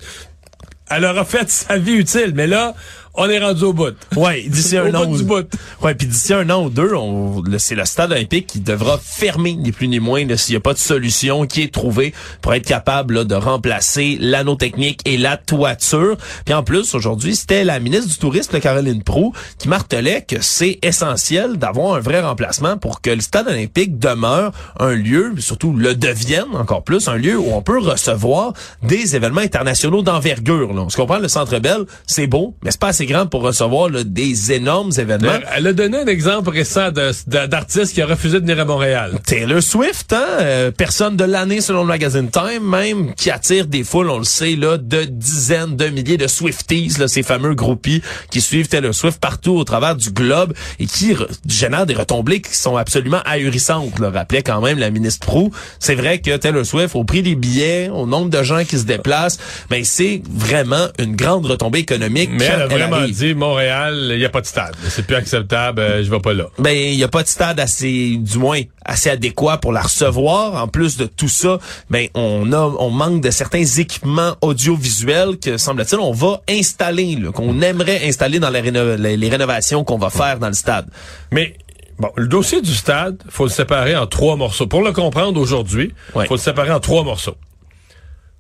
Elle 0.89 1.05
aura 1.05 1.25
fait 1.25 1.50
sa 1.50 1.77
vie 1.77 1.93
utile. 1.93 2.33
Mais 2.33 2.48
là, 2.48 2.74
on 3.13 3.29
est 3.29 3.39
rendu 3.39 3.63
au 3.63 3.73
bout. 3.73 3.95
Ouais, 4.15 4.43
d'ici 4.47 4.77
un 4.77 4.93
an. 4.95 5.05
du 5.05 5.23
bout. 5.23 5.47
Ouais, 5.81 5.95
puis 5.95 6.07
d'ici 6.07 6.33
un 6.33 6.49
an 6.49 6.63
ou 6.63 6.69
deux, 6.69 6.93
on, 6.93 7.43
c'est 7.57 7.75
le 7.75 7.85
stade 7.85 8.11
olympique 8.11 8.47
qui 8.47 8.59
devra 8.59 8.97
fermer, 8.97 9.53
ni 9.53 9.71
plus 9.71 9.87
ni 9.87 9.99
moins, 9.99 10.23
s'il 10.37 10.53
n'y 10.53 10.57
a 10.57 10.61
pas 10.61 10.73
de 10.73 10.79
solution 10.79 11.45
qui 11.45 11.61
est 11.61 11.73
trouvée 11.73 12.13
pour 12.41 12.53
être 12.53 12.65
capable 12.65 13.15
là, 13.15 13.23
de 13.23 13.35
remplacer 13.35 14.17
l'anneau 14.19 14.55
technique 14.55 15.01
et 15.05 15.17
la 15.17 15.37
toiture. 15.37 16.17
Puis 16.45 16.53
en 16.53 16.63
plus, 16.63 16.95
aujourd'hui, 16.95 17.35
c'était 17.35 17.63
la 17.63 17.79
ministre 17.79 18.07
du 18.07 18.17
Tourisme, 18.17 18.59
Caroline 18.59 19.03
Proux, 19.03 19.33
qui 19.57 19.67
martelait 19.67 20.23
que 20.27 20.41
c'est 20.41 20.79
essentiel 20.81 21.57
d'avoir 21.57 21.95
un 21.95 21.99
vrai 21.99 22.21
remplacement 22.21 22.77
pour 22.77 23.01
que 23.01 23.09
le 23.09 23.21
stade 23.21 23.47
olympique 23.47 23.99
demeure 23.99 24.53
un 24.79 24.93
lieu, 24.93 25.33
surtout 25.39 25.73
le 25.75 25.95
devienne 25.95 26.45
encore 26.53 26.83
plus, 26.83 27.07
un 27.07 27.17
lieu 27.17 27.37
où 27.37 27.53
on 27.53 27.61
peut 27.61 27.79
recevoir 27.79 28.53
des 28.83 29.15
événements 29.15 29.41
internationaux 29.41 30.01
d'envergure. 30.01 30.69
On 30.71 30.89
se 30.89 30.97
comprend, 30.97 31.19
le 31.19 31.27
Centre 31.27 31.59
Bell, 31.59 31.85
c'est 32.07 32.27
beau, 32.27 32.55
mais 32.63 32.71
c'est 32.71 32.79
pas 32.79 32.87
assez 32.87 33.00
grand 33.05 33.25
pour 33.27 33.41
recevoir 33.41 33.89
là, 33.89 34.03
des 34.03 34.51
énormes 34.51 34.91
événements. 34.98 35.31
Elle- 35.34 35.48
Elle 35.58 35.67
a 35.67 35.74
donné 35.74 35.98
un 36.00 36.08
exemple 36.08 36.50
récent 36.50 36.89
d'artiste 37.27 37.93
qui 37.93 38.01
a 38.01 38.05
refusé 38.05 38.39
de 38.39 38.46
venir 38.46 38.60
à 38.60 38.65
Montréal. 38.65 39.20
Taylor 39.25 39.62
Swift, 39.62 40.13
hein? 40.13 40.25
euh, 40.39 40.72
personne 40.72 41.15
de 41.15 41.24
l'année 41.24 41.62
selon 41.62 41.81
le 41.81 41.88
magazine 41.88 42.29
Time, 42.29 42.63
même, 42.67 43.13
qui 43.15 43.29
attire 43.29 43.67
des 43.67 43.84
foules, 43.84 44.10
on 44.10 44.17
le 44.17 44.24
sait, 44.24 44.55
là, 44.55 44.77
de 44.77 45.03
dizaines 45.03 45.75
de 45.75 45.88
milliers 45.88 46.17
de 46.17 46.27
Swifties, 46.27 46.93
là, 47.00 47.08
ces 47.08 47.24
fameux 47.24 47.53
groupies 47.53 48.01
qui 48.31 48.41
suivent 48.41 48.67
Taylor 48.67 48.93
Swift 48.93 49.20
partout 49.20 49.53
au 49.55 49.63
travers 49.63 49.96
du 49.96 50.12
globe 50.12 50.53
et 50.79 50.86
qui 50.86 51.13
re- 51.13 51.27
génèrent 51.48 51.86
des 51.86 51.93
retombées 51.93 52.41
qui 52.41 52.55
sont 52.55 52.77
absolument 52.77 53.22
ahurissantes, 53.25 54.00
le 54.00 54.08
rappelait 54.08 54.43
quand 54.43 54.62
même 54.62 54.77
la 54.79 54.89
ministre 54.89 55.25
Prou. 55.27 55.51
C'est 55.79 55.96
vrai 55.96 56.20
que 56.20 56.36
Taylor 56.38 56.65
Swift, 56.65 56.96
au 56.96 57.03
prix 57.03 57.22
des 57.22 57.36
billets, 57.36 57.89
au 57.89 58.05
nombre 58.05 58.29
de 58.29 58.41
gens 58.43 58.63
qui 58.63 58.77
se 58.77 58.84
déplacent, 58.86 59.38
ben, 59.70 59.84
c'est 59.84 60.22
vraiment 60.29 60.88
une 61.00 61.15
grande 61.15 61.46
retombée 61.46 61.79
économique. 61.79 62.29
Mais 62.31 62.48
quand 62.48 62.53
elle 62.55 62.62
a 62.62 62.67
vraiment 62.67 62.90
arrive. 62.98 63.15
dit, 63.15 63.33
Montréal, 63.36 64.07
il 64.12 64.17
n'y 64.17 64.25
a 64.25 64.29
pas 64.29 64.41
de 64.41 64.45
stade. 64.45 64.75
C'est 64.89 65.05
plus 65.05 65.15
acceptable, 65.15 65.79
euh, 65.81 66.03
je 66.03 66.10
vais 66.10 66.19
pas 66.19 66.33
là. 66.33 66.45
Ben, 66.60 66.71
il 66.75 66.95
y 66.95 67.03
a 67.03 67.07
pas 67.07 67.24
de 67.24 67.27
stade 67.27 67.60
assez, 67.60 68.17
du 68.17 68.38
moins, 68.38 68.62
assez 68.86 69.10
adéquat 69.10 69.57
pour 69.57 69.71
la 69.74 69.81
recevoir. 69.81 70.55
En 70.62 70.67
plus 70.67 70.98
de 70.98 71.05
tout 71.05 71.27
ça, 71.29 71.60
ben, 71.89 72.07
on 72.13 72.51
a, 72.53 72.57
on 72.60 72.89
manque 72.89 73.21
de 73.21 73.31
certains 73.31 73.63
équipements 73.65 74.36
audiovisuels 74.41 75.38
que, 75.39 75.57
semble-t-il, 75.57 76.00
on 76.00 76.12
va 76.13 76.41
installer, 76.50 77.17
qu'on 77.33 77.62
aimerait 77.62 78.07
installer 78.07 78.39
dans 78.39 78.50
la 78.50 78.62
réno- 78.62 78.95
les, 78.95 79.17
les 79.17 79.29
rénovations 79.29 79.83
qu'on 79.83 79.98
va 79.98 80.10
faire 80.10 80.39
dans 80.39 80.48
le 80.48 80.53
stade. 80.53 80.88
Mais 81.31 81.55
bon, 82.00 82.10
le 82.15 82.27
dossier 82.27 82.62
du 82.62 82.74
stade, 82.74 83.21
faut 83.29 83.45
le 83.45 83.50
séparer 83.51 83.95
en 83.95 84.07
trois 84.07 84.36
morceaux. 84.36 84.67
Pour 84.67 84.81
le 84.81 84.91
comprendre 84.91 85.39
aujourd'hui, 85.39 85.93
Ouais. 86.15 86.25
faut 86.27 86.36
le 86.36 86.39
séparer 86.39 86.71
en 86.71 86.79
trois 86.79 87.03
morceaux. 87.03 87.36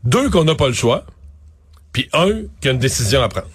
Deux 0.03 0.29
qu'on 0.29 0.43
n'a 0.43 0.55
pas 0.55 0.67
le 0.67 0.73
choix, 0.73 1.05
puis 1.93 2.09
un 2.13 2.29
qui 2.61 2.69
a 2.69 2.71
une 2.71 2.79
décision 2.79 3.21
à 3.21 3.29
prendre. 3.29 3.47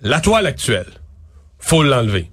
La 0.00 0.20
toile 0.20 0.46
actuelle, 0.46 0.86
faut 1.58 1.82
l'enlever. 1.82 2.30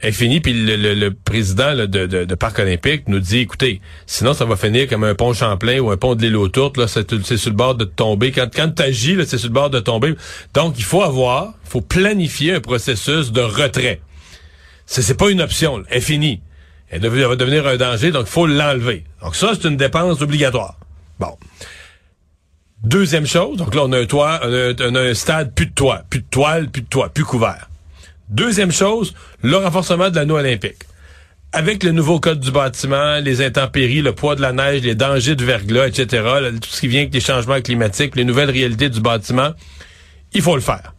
Elle 0.00 0.10
est 0.10 0.12
finie, 0.12 0.40
puis 0.40 0.52
le, 0.54 1.10
président 1.10 1.74
de, 1.74 1.84
de, 2.06 2.34
Parc 2.36 2.60
olympique 2.60 3.08
nous 3.08 3.18
dit, 3.18 3.38
écoutez, 3.40 3.80
sinon 4.06 4.32
ça 4.32 4.44
va 4.44 4.56
finir 4.56 4.88
comme 4.88 5.02
un 5.02 5.14
pont 5.14 5.32
Champlain 5.32 5.80
ou 5.80 5.90
un 5.90 5.96
pont 5.96 6.14
de 6.14 6.22
l'île 6.22 6.36
aux 6.36 6.48
Tourtes, 6.48 6.76
là, 6.76 6.86
c'est 6.86 7.36
sur 7.36 7.50
le 7.50 7.56
bord 7.56 7.74
de 7.74 7.84
tomber. 7.84 8.30
Quand, 8.30 8.48
quand 8.54 8.72
t'agis, 8.72 9.16
là, 9.16 9.24
c'est 9.26 9.38
sur 9.38 9.48
le 9.48 9.54
bord 9.54 9.70
de 9.70 9.80
tomber. 9.80 10.14
Donc, 10.54 10.78
il 10.78 10.84
faut 10.84 11.02
avoir, 11.02 11.54
faut 11.64 11.80
planifier 11.80 12.54
un 12.54 12.60
processus 12.60 13.32
de 13.32 13.40
retrait. 13.40 14.00
C'est, 14.86 15.02
c'est 15.02 15.16
pas 15.16 15.30
une 15.30 15.42
option. 15.42 15.82
Elle 15.90 15.98
est 15.98 16.00
finie. 16.00 16.40
Elle, 16.90 17.04
elle 17.04 17.10
va 17.10 17.36
devenir 17.36 17.66
un 17.66 17.76
danger, 17.76 18.12
donc 18.12 18.26
il 18.28 18.32
faut 18.32 18.46
l'enlever. 18.46 19.04
Donc 19.22 19.34
ça, 19.34 19.50
c'est 19.52 19.68
une 19.68 19.76
dépense 19.76 20.22
obligatoire. 20.22 20.78
Bon. 21.18 21.36
Deuxième 22.84 23.26
chose, 23.26 23.56
donc 23.56 23.74
là, 23.74 23.82
on 23.84 23.92
a 23.92 23.98
un 23.98 24.06
toit, 24.06 24.40
on 24.44 24.94
a, 24.94 25.00
un 25.00 25.14
stade, 25.14 25.52
plus 25.52 25.66
de 25.66 25.72
toit, 25.72 26.04
plus 26.08 26.20
de 26.20 26.26
toile, 26.30 26.68
plus 26.68 26.82
de 26.82 26.86
toit, 26.86 27.08
plus 27.08 27.24
couvert. 27.24 27.68
Deuxième 28.28 28.70
chose, 28.70 29.14
le 29.42 29.56
renforcement 29.56 30.10
de 30.10 30.14
l'anneau 30.14 30.36
olympique. 30.36 30.76
Avec 31.52 31.82
le 31.82 31.90
nouveau 31.90 32.20
code 32.20 32.38
du 32.38 32.52
bâtiment, 32.52 33.18
les 33.18 33.44
intempéries, 33.44 34.00
le 34.00 34.12
poids 34.12 34.36
de 34.36 34.42
la 34.42 34.52
neige, 34.52 34.82
les 34.82 34.94
dangers 34.94 35.34
de 35.34 35.44
verglas, 35.44 35.88
etc., 35.88 36.22
tout 36.60 36.68
ce 36.68 36.80
qui 36.80 36.86
vient 36.86 37.00
avec 37.00 37.14
les 37.14 37.20
changements 37.20 37.60
climatiques, 37.60 38.14
les 38.14 38.24
nouvelles 38.24 38.50
réalités 38.50 38.90
du 38.90 39.00
bâtiment, 39.00 39.50
il 40.32 40.42
faut 40.42 40.54
le 40.54 40.62
faire. 40.62 40.94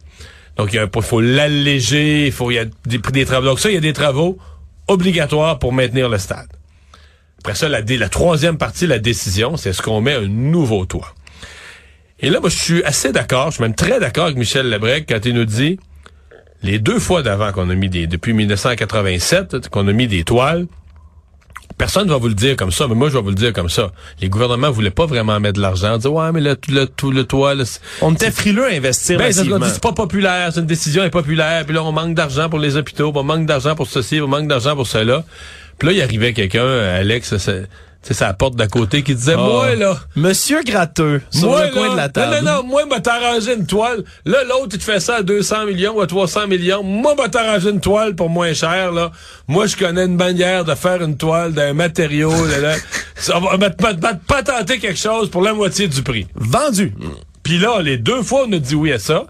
Donc, 0.56 0.74
il, 0.74 1.02
faut 1.02 1.20
l'alléger, 1.22 2.26
il 2.26 2.32
faut, 2.32 2.50
y 2.50 2.58
a 2.58 2.66
des, 2.84 3.24
travaux. 3.24 3.46
Donc, 3.46 3.60
ça, 3.60 3.70
il 3.70 3.74
y 3.74 3.78
a 3.78 3.80
des 3.80 3.94
travaux 3.94 4.36
obligatoires 4.86 5.58
pour 5.58 5.72
maintenir 5.72 6.10
le 6.10 6.18
stade. 6.18 6.48
Après 7.38 7.54
ça, 7.54 7.70
la 7.70 8.08
troisième 8.10 8.58
partie, 8.58 8.86
la 8.86 8.98
décision, 8.98 9.56
c'est 9.56 9.70
est-ce 9.70 9.80
qu'on 9.80 10.02
met 10.02 10.14
un 10.14 10.28
nouveau 10.28 10.84
toit? 10.84 11.14
Et 12.22 12.30
là, 12.30 12.40
moi, 12.40 12.50
je 12.50 12.56
suis 12.58 12.84
assez 12.84 13.12
d'accord, 13.12 13.46
je 13.50 13.54
suis 13.56 13.62
même 13.62 13.74
très 13.74 13.98
d'accord 14.00 14.24
avec 14.26 14.36
Michel 14.36 14.68
Lebrec 14.68 15.06
quand 15.08 15.24
il 15.24 15.34
nous 15.34 15.44
dit, 15.46 15.78
les 16.62 16.78
deux 16.78 16.98
fois 16.98 17.22
d'avant 17.22 17.52
qu'on 17.52 17.70
a 17.70 17.74
mis 17.74 17.88
des, 17.88 18.06
depuis 18.06 18.32
1987, 18.34 19.68
qu'on 19.70 19.88
a 19.88 19.92
mis 19.92 20.06
des 20.06 20.24
toiles, 20.24 20.66
personne 21.78 22.06
ne 22.06 22.10
va 22.12 22.18
vous 22.18 22.28
le 22.28 22.34
dire 22.34 22.56
comme 22.56 22.70
ça, 22.70 22.86
mais 22.88 22.94
moi, 22.94 23.08
je 23.08 23.14
vais 23.16 23.22
vous 23.22 23.30
le 23.30 23.34
dire 23.34 23.54
comme 23.54 23.70
ça. 23.70 23.92
Les 24.20 24.28
gouvernements 24.28 24.70
voulaient 24.70 24.90
pas 24.90 25.06
vraiment 25.06 25.40
mettre 25.40 25.54
de 25.56 25.62
l'argent, 25.62 25.96
dire, 25.96 26.12
ouais, 26.12 26.30
mais 26.32 26.42
le, 26.42 26.56
le, 26.68 26.84
tout 26.84 27.10
le 27.10 27.24
toit, 27.24 27.54
c'est- 27.64 27.80
On 28.02 28.12
était 28.12 28.30
frileux 28.30 28.66
à 28.66 28.74
investir 28.74 29.16
ben, 29.18 29.68
c'est 29.72 29.80
pas 29.82 29.92
populaire, 29.92 30.50
c'est 30.52 30.60
une 30.60 30.66
décision 30.66 31.02
impopulaire, 31.02 31.64
puis 31.64 31.74
là, 31.74 31.82
on 31.82 31.92
manque 31.92 32.14
d'argent 32.14 32.50
pour 32.50 32.58
les 32.58 32.76
hôpitaux, 32.76 33.12
on 33.14 33.22
manque 33.22 33.46
d'argent 33.46 33.74
pour 33.74 33.86
ceci, 33.86 34.20
on 34.20 34.28
manque 34.28 34.46
d'argent 34.46 34.76
pour 34.76 34.86
cela. 34.86 35.24
Puis 35.78 35.88
là, 35.88 35.94
il 35.94 36.02
arrivait 36.02 36.34
quelqu'un, 36.34 36.60
euh, 36.64 37.00
Alex, 37.00 37.34
c'est- 38.02 38.08
tu 38.08 38.14
sais, 38.14 38.14
c'est 38.14 38.24
la 38.24 38.34
porte 38.34 38.56
d'à 38.56 38.66
côté, 38.66 39.02
qui 39.02 39.14
disait, 39.14 39.34
Ah. 39.36 39.42
moi, 39.42 39.74
là, 39.74 39.98
Monsieur 40.16 40.62
Gratteux, 40.62 41.20
sur 41.30 41.48
moi, 41.48 41.66
le 41.66 41.72
coin 41.72 41.90
de 41.92 41.96
la 41.96 42.08
table. 42.08 42.36
Non, 42.36 42.42
non, 42.42 42.62
non, 42.62 42.68
moi, 42.68 42.86
m'a 42.86 43.00
t'arrangé 43.00 43.54
une 43.54 43.66
toile. 43.66 44.04
Là, 44.24 44.38
l'autre, 44.44 44.68
il 44.72 44.78
te 44.78 44.84
fait 44.84 45.00
ça 45.00 45.16
à 45.16 45.22
200 45.22 45.66
millions 45.66 45.96
ou 45.96 46.00
à 46.00 46.06
300 46.06 46.46
millions. 46.46 46.82
Moi, 46.82 47.14
m'a 47.14 47.28
t'arrangé 47.28 47.70
une 47.70 47.80
toile 47.80 48.14
pour 48.14 48.30
moins 48.30 48.52
cher, 48.54 48.92
là. 48.92 49.10
Moi, 49.48 49.66
je 49.66 49.76
connais 49.76 50.04
une 50.06 50.16
manière 50.16 50.64
de 50.64 50.74
faire 50.74 51.02
une 51.02 51.16
toile 51.16 51.52
d'un 51.52 51.72
matériau, 51.74 52.30
là, 52.46 52.58
là. 52.58 52.74
Ça 53.16 53.38
va 53.38 53.56
m'a- 53.58 53.68
m'a- 53.68 53.92
m'a 53.92 54.14
patenter 54.14 54.78
quelque 54.78 54.98
chose 54.98 55.28
pour 55.30 55.42
la 55.42 55.52
moitié 55.52 55.86
du 55.88 56.02
prix. 56.02 56.26
Vendu. 56.34 56.94
Puis 57.42 57.58
là, 57.58 57.80
les 57.82 57.98
deux 57.98 58.22
fois, 58.22 58.44
on 58.48 58.52
a 58.52 58.58
dit 58.58 58.74
oui 58.74 58.92
à 58.92 58.98
ça. 58.98 59.24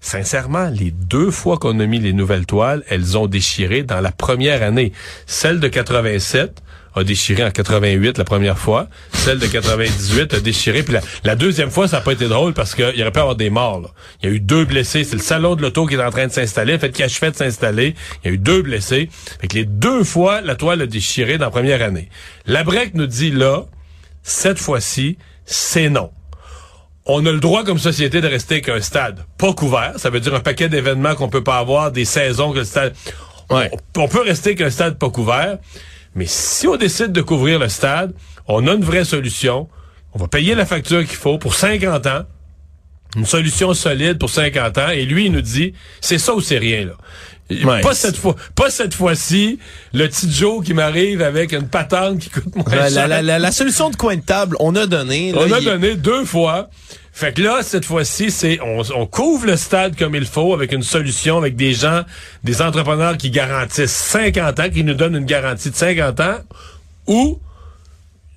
Sincèrement, 0.00 0.70
les 0.72 0.90
deux 0.90 1.30
fois 1.30 1.58
qu'on 1.58 1.78
a 1.78 1.86
mis 1.86 1.98
les 1.98 2.12
nouvelles 2.14 2.46
toiles, 2.46 2.82
elles 2.88 3.18
ont 3.18 3.26
déchiré 3.26 3.82
dans 3.82 4.00
la 4.00 4.10
première 4.12 4.62
année. 4.62 4.92
Celle 5.26 5.60
de 5.60 5.68
87 5.68 6.62
a 6.94 7.04
déchiré 7.04 7.44
en 7.44 7.50
88 7.50 8.18
la 8.18 8.24
première 8.24 8.58
fois. 8.58 8.88
Celle 9.12 9.38
de 9.38 9.46
98 9.46 10.34
a 10.34 10.40
déchiré. 10.40 10.82
Puis 10.82 10.94
la, 10.94 11.00
la 11.24 11.36
deuxième 11.36 11.70
fois, 11.70 11.88
ça 11.88 11.98
n'a 11.98 12.02
pas 12.02 12.12
été 12.12 12.28
drôle 12.28 12.52
parce 12.52 12.74
qu'il 12.74 12.96
y 12.96 13.02
aurait 13.02 13.12
pu 13.12 13.20
avoir 13.20 13.36
des 13.36 13.50
morts. 13.50 13.80
là. 13.80 13.88
Il 14.22 14.28
y 14.28 14.32
a 14.32 14.34
eu 14.34 14.40
deux 14.40 14.64
blessés. 14.64 15.04
C'est 15.04 15.16
le 15.16 15.22
salon 15.22 15.54
de 15.54 15.62
l'auto 15.62 15.86
qui 15.86 15.94
est 15.94 16.02
en 16.02 16.10
train 16.10 16.26
de 16.26 16.32
s'installer. 16.32 16.78
Fait 16.78 16.90
qu'il 16.90 17.04
achevait 17.04 17.30
de 17.30 17.36
s'installer. 17.36 17.94
Il 18.24 18.28
y 18.28 18.30
a 18.30 18.34
eu 18.34 18.38
deux 18.38 18.62
blessés. 18.62 19.08
Fait 19.40 19.48
que 19.48 19.56
les 19.56 19.64
deux 19.64 20.04
fois, 20.04 20.40
la 20.40 20.54
toile 20.56 20.82
a 20.82 20.86
déchiré 20.86 21.38
dans 21.38 21.46
la 21.46 21.50
première 21.50 21.82
année. 21.82 22.08
La 22.46 22.64
break 22.64 22.94
nous 22.94 23.06
dit 23.06 23.30
là, 23.30 23.64
cette 24.22 24.58
fois-ci, 24.58 25.16
c'est 25.46 25.88
non 25.88 26.10
on 27.06 27.24
a 27.26 27.32
le 27.32 27.40
droit 27.40 27.64
comme 27.64 27.78
société 27.78 28.20
de 28.20 28.28
rester 28.28 28.56
avec 28.56 28.68
un 28.68 28.80
stade 28.80 29.24
pas 29.36 29.52
couvert. 29.52 29.94
Ça 29.96 30.10
veut 30.10 30.20
dire 30.20 30.34
un 30.34 30.40
paquet 30.40 30.68
d'événements 30.68 31.14
qu'on 31.14 31.28
peut 31.28 31.42
pas 31.42 31.58
avoir, 31.58 31.90
des 31.90 32.04
saisons 32.04 32.52
que 32.52 32.58
le 32.58 32.64
stade... 32.64 32.94
Ouais. 33.48 33.68
On, 33.96 34.02
on 34.02 34.08
peut 34.08 34.20
rester 34.22 34.50
avec 34.50 34.60
un 34.60 34.70
stade 34.70 34.96
pas 34.96 35.10
couvert. 35.10 35.58
Mais 36.14 36.26
si 36.26 36.66
on 36.66 36.76
décide 36.76 37.12
de 37.12 37.22
couvrir 37.22 37.58
le 37.58 37.68
stade, 37.68 38.12
on 38.48 38.66
a 38.66 38.72
une 38.74 38.84
vraie 38.84 39.04
solution. 39.04 39.68
On 40.12 40.18
va 40.18 40.26
payer 40.28 40.54
la 40.54 40.66
facture 40.66 41.00
qu'il 41.06 41.16
faut 41.16 41.38
pour 41.38 41.54
50 41.54 42.06
ans. 42.06 42.22
Une 43.16 43.26
solution 43.26 43.74
solide 43.74 44.18
pour 44.18 44.30
50 44.30 44.78
ans. 44.78 44.88
Et 44.90 45.04
lui, 45.04 45.26
il 45.26 45.32
nous 45.32 45.40
dit, 45.40 45.72
c'est 46.00 46.18
ça 46.18 46.34
ou 46.34 46.40
c'est 46.40 46.58
rien, 46.58 46.86
là. 46.86 46.92
Pas 47.82 47.94
cette 47.94 48.16
fois, 48.16 48.36
pas 48.54 48.70
cette 48.70 48.94
fois-ci, 48.94 49.58
le 49.92 50.06
petit 50.06 50.30
Joe 50.30 50.64
qui 50.64 50.72
m'arrive 50.72 51.20
avec 51.20 51.50
une 51.52 51.66
patente 51.68 52.20
qui 52.20 52.30
coûte 52.30 52.54
moins 52.54 52.64
La, 52.72 52.88
cher. 52.88 53.08
la, 53.08 53.22
la, 53.22 53.40
la 53.40 53.50
solution 53.52 53.90
de 53.90 53.96
coin 53.96 54.14
de 54.16 54.20
table, 54.20 54.56
on 54.60 54.76
a 54.76 54.86
donné. 54.86 55.32
là, 55.32 55.38
On 55.40 55.52
a 55.52 55.58
il- 55.58 55.64
donné 55.64 55.96
deux 55.96 56.24
fois. 56.24 56.70
Fait 57.12 57.32
que 57.34 57.42
là, 57.42 57.58
cette 57.62 57.84
fois-ci, 57.84 58.30
c'est 58.30 58.60
on, 58.62 58.82
on 58.96 59.06
couvre 59.06 59.46
le 59.46 59.56
stade 59.56 59.96
comme 59.98 60.14
il 60.14 60.24
faut 60.26 60.54
avec 60.54 60.72
une 60.72 60.82
solution, 60.82 61.38
avec 61.38 61.56
des 61.56 61.74
gens, 61.74 62.02
des 62.44 62.62
entrepreneurs 62.62 63.16
qui 63.16 63.30
garantissent 63.30 63.90
50 63.92 64.60
ans, 64.60 64.70
qui 64.72 64.84
nous 64.84 64.94
donnent 64.94 65.16
une 65.16 65.26
garantie 65.26 65.70
de 65.70 65.76
50 65.76 66.20
ans, 66.20 66.36
ou 67.06 67.38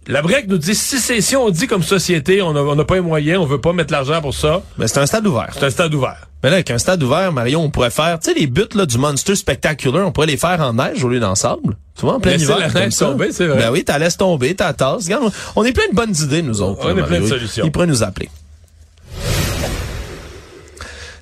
la 0.08 0.22
BREC 0.22 0.48
nous 0.50 0.58
dit 0.58 0.76
si 0.76 1.00
c'est 1.00 1.22
si 1.22 1.36
on 1.38 1.50
dit 1.50 1.68
comme 1.68 1.84
société, 1.84 2.42
on 2.42 2.52
n'a 2.54 2.62
on 2.62 2.76
n'a 2.76 2.84
pas 2.84 2.96
les 2.96 3.02
moyens, 3.02 3.40
on 3.40 3.46
veut 3.46 3.62
pas 3.62 3.72
mettre 3.74 3.92
l'argent 3.94 4.22
pour 4.22 4.34
ça, 4.34 4.62
Ben, 4.78 4.88
c'est 4.88 5.00
un 5.00 5.06
stade 5.06 5.26
ouvert. 5.28 5.52
c'est 5.54 5.64
un 5.66 5.70
stade 5.70 5.94
ouvert. 5.94 6.28
Mais 6.42 6.50
là, 6.50 6.56
avec 6.56 6.72
un 6.72 6.78
stade 6.78 7.02
ouvert, 7.02 7.32
Mario, 7.32 7.60
on 7.60 7.70
pourrait 7.70 7.90
faire, 7.92 8.20
tu 8.20 8.34
sais, 8.34 8.38
les 8.38 8.48
buts 8.48 8.64
là, 8.76 8.86
du 8.86 8.98
Monster 8.98 9.34
Spectacular, 9.36 10.06
on 10.06 10.12
pourrait 10.12 10.28
les 10.28 10.36
faire 10.36 10.60
en 10.60 10.74
neige 10.74 11.02
au 11.02 11.08
lieu 11.08 11.22
d'en 11.22 11.36
sable. 11.36 11.78
Tu 11.96 12.02
vois, 12.02 12.16
en 12.16 12.20
plein 12.20 12.32
Laisser 12.34 12.44
hiver. 12.46 12.58
la 12.60 12.70
comme 12.70 12.82
neige 12.82 12.92
ça. 12.94 13.06
tomber, 13.06 13.32
c'est 13.32 13.48
vrai. 13.48 13.60
Ben 13.60 13.72
oui, 13.72 13.86
t'as 13.86 13.98
laisse 13.98 14.18
tomber, 14.18 14.54
t'as 14.54 14.74
tasse. 14.74 15.06
Regarde, 15.06 15.32
on 15.56 15.64
est 15.64 15.72
plein 15.72 15.88
de 15.90 15.96
bonnes 15.96 16.14
idées, 16.22 16.42
nous 16.42 16.62
autres. 16.62 16.82
On 16.84 16.94
là, 16.94 17.02
est 17.02 17.06
plein 17.06 17.22
de 17.22 17.28
solutions. 17.28 17.64
Il 17.66 17.72
pourrait 17.72 17.88
nous 17.88 18.04
appeler. 18.04 18.28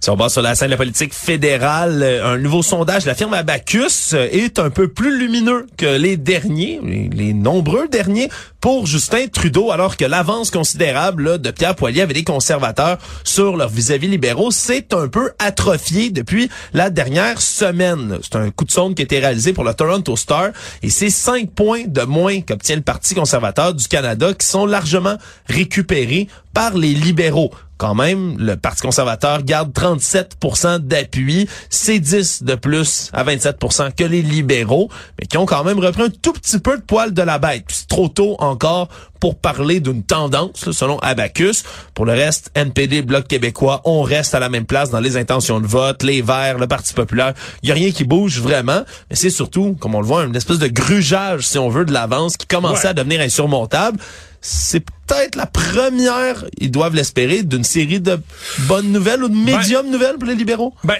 Si 0.03 0.09
on 0.09 0.15
va 0.15 0.29
sur 0.29 0.41
la 0.41 0.55
scène 0.55 0.69
de 0.69 0.71
la 0.71 0.77
politique 0.77 1.13
fédérale, 1.13 2.01
euh, 2.01 2.33
un 2.33 2.39
nouveau 2.39 2.63
sondage 2.63 3.03
de 3.03 3.09
la 3.09 3.13
firme 3.13 3.35
Abacus 3.35 4.13
euh, 4.13 4.27
est 4.31 4.57
un 4.57 4.71
peu 4.71 4.87
plus 4.87 5.15
lumineux 5.15 5.67
que 5.77 5.85
les 5.85 6.17
derniers, 6.17 6.79
les, 6.81 7.33
nombreux 7.35 7.87
derniers, 7.87 8.27
pour 8.59 8.87
Justin 8.87 9.27
Trudeau, 9.27 9.69
alors 9.69 9.97
que 9.97 10.05
l'avance 10.05 10.49
considérable 10.49 11.39
de 11.39 11.51
Pierre 11.51 11.75
Poilievre 11.75 12.09
et 12.09 12.15
des 12.15 12.23
conservateurs 12.23 12.97
sur 13.23 13.55
leurs 13.55 13.69
vis-à-vis 13.69 14.07
libéraux 14.07 14.49
s'est 14.49 14.87
un 14.91 15.07
peu 15.07 15.33
atrophié 15.37 16.09
depuis 16.09 16.49
la 16.73 16.89
dernière 16.89 17.39
semaine. 17.39 18.17
C'est 18.23 18.37
un 18.37 18.49
coup 18.49 18.65
de 18.65 18.71
sonde 18.71 18.95
qui 18.95 19.03
a 19.03 19.05
été 19.05 19.19
réalisé 19.19 19.53
pour 19.53 19.63
le 19.63 19.73
Toronto 19.75 20.15
Star 20.15 20.49
et 20.81 20.89
c'est 20.89 21.11
cinq 21.11 21.51
points 21.51 21.83
de 21.85 22.01
moins 22.01 22.41
qu'obtient 22.41 22.75
le 22.75 22.81
Parti 22.81 23.13
conservateur 23.13 23.75
du 23.75 23.87
Canada 23.87 24.33
qui 24.33 24.47
sont 24.47 24.65
largement 24.65 25.17
récupérés 25.47 26.27
par 26.55 26.75
les 26.75 26.95
libéraux. 26.95 27.51
Quand 27.81 27.95
même, 27.95 28.37
le 28.37 28.57
Parti 28.57 28.83
conservateur 28.83 29.41
garde 29.41 29.71
37% 29.71 30.81
d'appui. 30.81 31.49
C'est 31.71 31.97
10 31.97 32.43
de 32.43 32.53
plus 32.53 33.09
à 33.11 33.23
27% 33.23 33.95
que 33.95 34.03
les 34.03 34.21
libéraux, 34.21 34.87
mais 35.19 35.25
qui 35.25 35.39
ont 35.39 35.47
quand 35.47 35.63
même 35.63 35.79
repris 35.79 36.03
un 36.03 36.09
tout 36.11 36.31
petit 36.31 36.59
peu 36.59 36.77
de 36.77 36.83
poil 36.83 37.11
de 37.11 37.23
la 37.23 37.39
bête. 37.39 37.65
C'est 37.69 37.87
trop 37.87 38.07
tôt 38.07 38.35
encore 38.37 38.87
pour 39.19 39.35
parler 39.35 39.79
d'une 39.79 40.03
tendance, 40.03 40.69
selon 40.71 40.99
Abacus. 40.99 41.63
Pour 41.95 42.05
le 42.05 42.11
reste, 42.11 42.51
NPD, 42.53 43.01
Bloc 43.01 43.27
québécois, 43.27 43.81
on 43.85 44.03
reste 44.03 44.35
à 44.35 44.39
la 44.39 44.49
même 44.49 44.65
place 44.65 44.91
dans 44.91 44.99
les 44.99 45.17
intentions 45.17 45.59
de 45.59 45.65
vote, 45.65 46.03
les 46.03 46.21
Verts, 46.21 46.59
le 46.59 46.67
Parti 46.67 46.93
populaire. 46.93 47.33
Il 47.63 47.69
y 47.69 47.71
a 47.71 47.75
rien 47.75 47.89
qui 47.89 48.03
bouge 48.03 48.39
vraiment, 48.39 48.83
mais 49.09 49.15
c'est 49.15 49.31
surtout, 49.31 49.75
comme 49.79 49.95
on 49.95 50.01
le 50.01 50.07
voit, 50.07 50.23
une 50.23 50.35
espèce 50.35 50.59
de 50.59 50.67
grugeage, 50.67 51.47
si 51.47 51.57
on 51.57 51.69
veut, 51.69 51.85
de 51.85 51.93
l'avance 51.93 52.37
qui 52.37 52.45
commençait 52.45 52.89
à 52.89 52.93
devenir 52.93 53.21
insurmontable 53.21 53.97
c'est 54.41 54.83
peut-être 55.07 55.35
la 55.35 55.45
première, 55.45 56.45
ils 56.57 56.71
doivent 56.71 56.95
l'espérer, 56.95 57.43
d'une 57.43 57.63
série 57.63 57.99
de 57.99 58.19
bonnes 58.61 58.91
nouvelles 58.91 59.23
ou 59.23 59.29
de 59.29 59.35
médium 59.35 59.89
nouvelles 59.89 60.17
pour 60.17 60.27
les 60.27 60.35
libéraux? 60.35 60.73
Ben, 60.83 60.97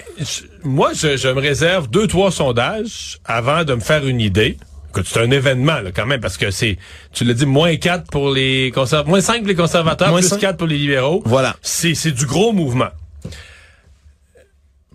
moi, 0.64 0.92
je, 0.94 1.18
je, 1.18 1.28
me 1.28 1.42
réserve 1.42 1.90
deux, 1.90 2.08
trois 2.08 2.32
sondages 2.32 3.20
avant 3.26 3.64
de 3.64 3.74
me 3.74 3.80
faire 3.80 4.06
une 4.06 4.22
idée. 4.22 4.58
C'est 5.06 5.22
un 5.22 5.32
événement, 5.32 5.80
là, 5.80 5.92
quand 5.92 6.06
même, 6.06 6.20
parce 6.20 6.38
que 6.38 6.52
c'est, 6.52 6.78
tu 7.14 7.24
l'as 7.24 7.34
dit, 7.34 7.46
moins 7.46 7.76
4 7.76 8.12
pour 8.12 8.30
les 8.30 8.72
conservateurs, 8.76 9.10
moins 9.10 9.22
5 9.22 9.40
pour 9.40 9.48
les 9.48 9.56
conservateurs, 9.56 10.10
moins 10.10 10.20
plus 10.20 10.30
5. 10.30 10.40
4 10.40 10.58
pour 10.58 10.68
les 10.68 10.78
libéraux. 10.78 11.24
Voilà. 11.26 11.56
C'est, 11.62 11.96
c'est 11.96 12.12
du 12.12 12.26
gros 12.26 12.52
mouvement. 12.52 12.90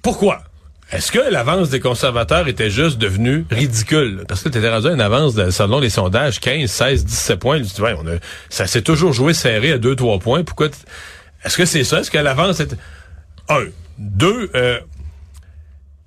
Pourquoi? 0.03 0.45
Est-ce 0.93 1.11
que 1.11 1.19
l'avance 1.19 1.69
des 1.69 1.81
conservateurs 1.81 2.47
était 2.47 2.71
juste 2.71 2.99
devenue 2.99 3.45
ridicule? 3.51 4.25
Parce 4.29 4.43
que 4.43 4.49
tu 4.49 4.59
étais 4.59 4.71
rendu 4.71 4.87
à 4.87 4.93
une 4.93 5.01
avance, 5.01 5.35
de, 5.35 5.51
selon 5.51 5.81
les 5.81 5.91
sondages, 5.91 6.39
15, 6.39 6.71
16, 6.71 7.05
17 7.05 7.41
points. 7.41 7.61
Tu 7.63 7.83
ouais, 7.83 7.95
on 7.99 8.07
a, 8.07 8.19
ça 8.51 8.69
s'est 8.69 8.83
toujours 8.83 9.13
joué 9.13 9.35
serré 9.35 9.73
à 9.73 9.79
2, 9.79 9.97
3 9.97 10.21
points. 10.21 10.45
Pourquoi? 10.45 10.69
Est-ce 11.45 11.57
que 11.57 11.65
c'est 11.65 11.83
ça? 11.83 12.01
Est-ce 12.01 12.11
que 12.11 12.19
l'avance 12.19 12.61
était... 12.61 12.77
Un. 13.49 13.67
Deux, 13.99 14.51
euh, 14.55 14.79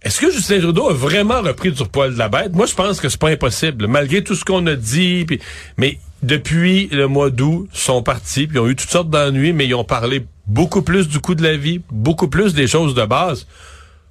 est-ce 0.02 0.22
que 0.22 0.32
Justin 0.32 0.60
Trudeau 0.60 0.90
a 0.90 0.94
vraiment 0.94 1.42
repris 1.42 1.72
du 1.72 1.84
poil 1.84 2.14
de 2.14 2.20
la 2.20 2.30
bête? 2.30 2.54
Moi, 2.54 2.66
je 2.66 2.76
pense 2.76 3.02
que 3.02 3.10
c'est 3.10 3.20
pas 3.20 3.30
impossible. 3.30 3.88
Malgré 3.88 4.24
tout 4.24 4.36
ce 4.36 4.46
qu'on 4.46 4.66
a 4.68 4.76
dit, 4.76 5.26
pis, 5.28 5.40
mais 5.78 6.00
depuis 6.24 6.88
le 6.88 7.08
mois 7.08 7.32
d'août, 7.32 7.68
sont 7.74 8.02
partis, 8.02 8.48
puis 8.48 8.58
ils 8.58 8.60
ont 8.60 8.68
eu 8.68 8.76
toutes 8.76 8.90
sortes 8.90 9.10
d'ennuis, 9.10 9.52
mais 9.52 9.66
ils 9.66 9.76
ont 9.76 9.84
parlé 9.84 10.26
beaucoup 10.48 10.84
plus 10.84 11.10
du 11.10 11.20
coût 11.20 11.36
de 11.36 11.44
la 11.44 11.58
vie, 11.58 11.82
beaucoup 11.92 12.30
plus 12.30 12.54
des 12.54 12.68
choses 12.68 12.94
de 12.94 13.06
base 13.06 13.46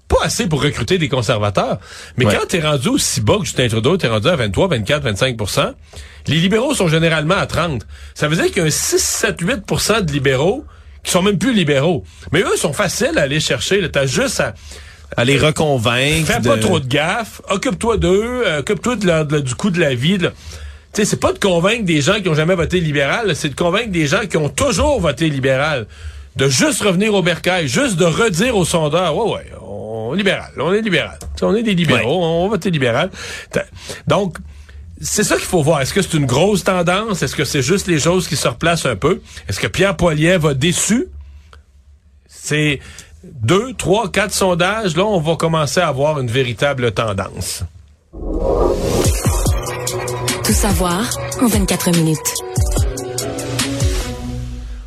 pas 0.08 0.24
assez 0.24 0.46
pour 0.46 0.62
recruter 0.62 0.98
des 0.98 1.08
conservateurs. 1.08 1.78
Mais 2.16 2.24
ouais. 2.24 2.34
quand 2.34 2.46
t'es 2.46 2.60
rendu 2.60 2.88
aussi 2.88 3.20
bas 3.20 3.36
que 3.38 3.44
Justin 3.44 3.68
Trudeau, 3.68 3.96
t'es 3.96 4.08
rendu 4.08 4.28
à 4.28 4.36
23, 4.36 4.68
24, 4.68 5.06
25% 5.06 5.74
les 6.28 6.36
libéraux 6.36 6.74
sont 6.74 6.88
généralement 6.88 7.36
à 7.36 7.46
30. 7.46 7.86
Ça 8.14 8.28
veut 8.28 8.36
dire 8.36 8.46
qu'il 8.46 8.58
y 8.58 8.60
a 8.60 8.64
un 8.64 8.70
6, 8.70 8.98
7, 8.98 9.40
8 9.40 10.02
de 10.02 10.12
libéraux 10.12 10.64
qui 11.02 11.10
sont 11.10 11.22
même 11.22 11.38
plus 11.38 11.54
libéraux. 11.54 12.04
Mais 12.32 12.42
eux 12.42 12.56
sont 12.56 12.72
faciles 12.72 13.16
à 13.16 13.22
aller 13.22 13.40
chercher. 13.40 13.90
T'as 13.90 14.06
juste 14.06 14.40
à 14.40 14.54
à 15.16 15.24
les 15.24 15.38
reconvaincre. 15.38 16.26
Fais 16.26 16.40
de... 16.40 16.48
pas 16.48 16.58
trop 16.58 16.80
de 16.80 16.86
gaffe. 16.86 17.40
Occupe-toi 17.48 17.96
d'eux. 17.96 18.42
Euh, 18.46 18.58
Occupe-toi 18.58 18.96
de 18.96 19.06
la, 19.06 19.24
de, 19.24 19.40
du 19.40 19.54
coût 19.54 19.70
de 19.70 19.80
la 19.80 19.94
vie. 19.94 20.18
Tu 20.18 20.26
sais, 20.92 21.06
c'est 21.06 21.16
pas 21.16 21.32
de 21.32 21.38
convaincre 21.38 21.84
des 21.84 22.02
gens 22.02 22.20
qui 22.20 22.28
ont 22.28 22.34
jamais 22.34 22.54
voté 22.54 22.78
libéral, 22.78 23.34
c'est 23.34 23.48
de 23.48 23.54
convaincre 23.54 23.90
des 23.90 24.06
gens 24.06 24.26
qui 24.28 24.36
ont 24.36 24.50
toujours 24.50 25.00
voté 25.00 25.30
libéral. 25.30 25.86
De 26.38 26.48
juste 26.48 26.82
revenir 26.82 27.12
au 27.14 27.20
bercail, 27.20 27.66
juste 27.66 27.96
de 27.96 28.04
redire 28.04 28.56
aux 28.56 28.64
sondeurs, 28.64 29.16
ouais, 29.16 29.32
ouais, 29.32 29.52
on 29.60 30.14
est 30.14 30.18
libéral, 30.18 30.52
on 30.56 30.72
est 30.72 30.80
libéral. 30.80 31.18
T'sais, 31.34 31.44
on 31.44 31.52
est 31.56 31.64
des 31.64 31.74
libéraux, 31.74 32.20
ouais. 32.20 32.26
on 32.26 32.44
va 32.44 32.50
voter 32.50 32.70
libéral. 32.70 33.10
Donc, 34.06 34.36
c'est 35.00 35.24
ça 35.24 35.34
qu'il 35.34 35.46
faut 35.46 35.64
voir. 35.64 35.80
Est-ce 35.80 35.92
que 35.92 36.00
c'est 36.00 36.16
une 36.16 36.26
grosse 36.26 36.62
tendance? 36.62 37.24
Est-ce 37.24 37.34
que 37.34 37.44
c'est 37.44 37.60
juste 37.60 37.88
les 37.88 37.98
choses 37.98 38.28
qui 38.28 38.36
se 38.36 38.46
replacent 38.46 38.86
un 38.86 38.94
peu? 38.94 39.20
Est-ce 39.48 39.58
que 39.58 39.66
Pierre 39.66 39.96
Poilievre 39.96 40.50
a 40.50 40.54
déçu? 40.54 41.08
C'est 42.28 42.78
deux, 43.24 43.74
trois, 43.74 44.08
quatre 44.08 44.32
sondages, 44.32 44.96
là, 44.96 45.04
on 45.04 45.18
va 45.20 45.34
commencer 45.34 45.80
à 45.80 45.88
avoir 45.88 46.20
une 46.20 46.30
véritable 46.30 46.92
tendance. 46.92 47.64
Tout 50.44 50.52
savoir 50.52 51.02
en 51.42 51.48
24 51.48 51.90
minutes. 51.96 52.47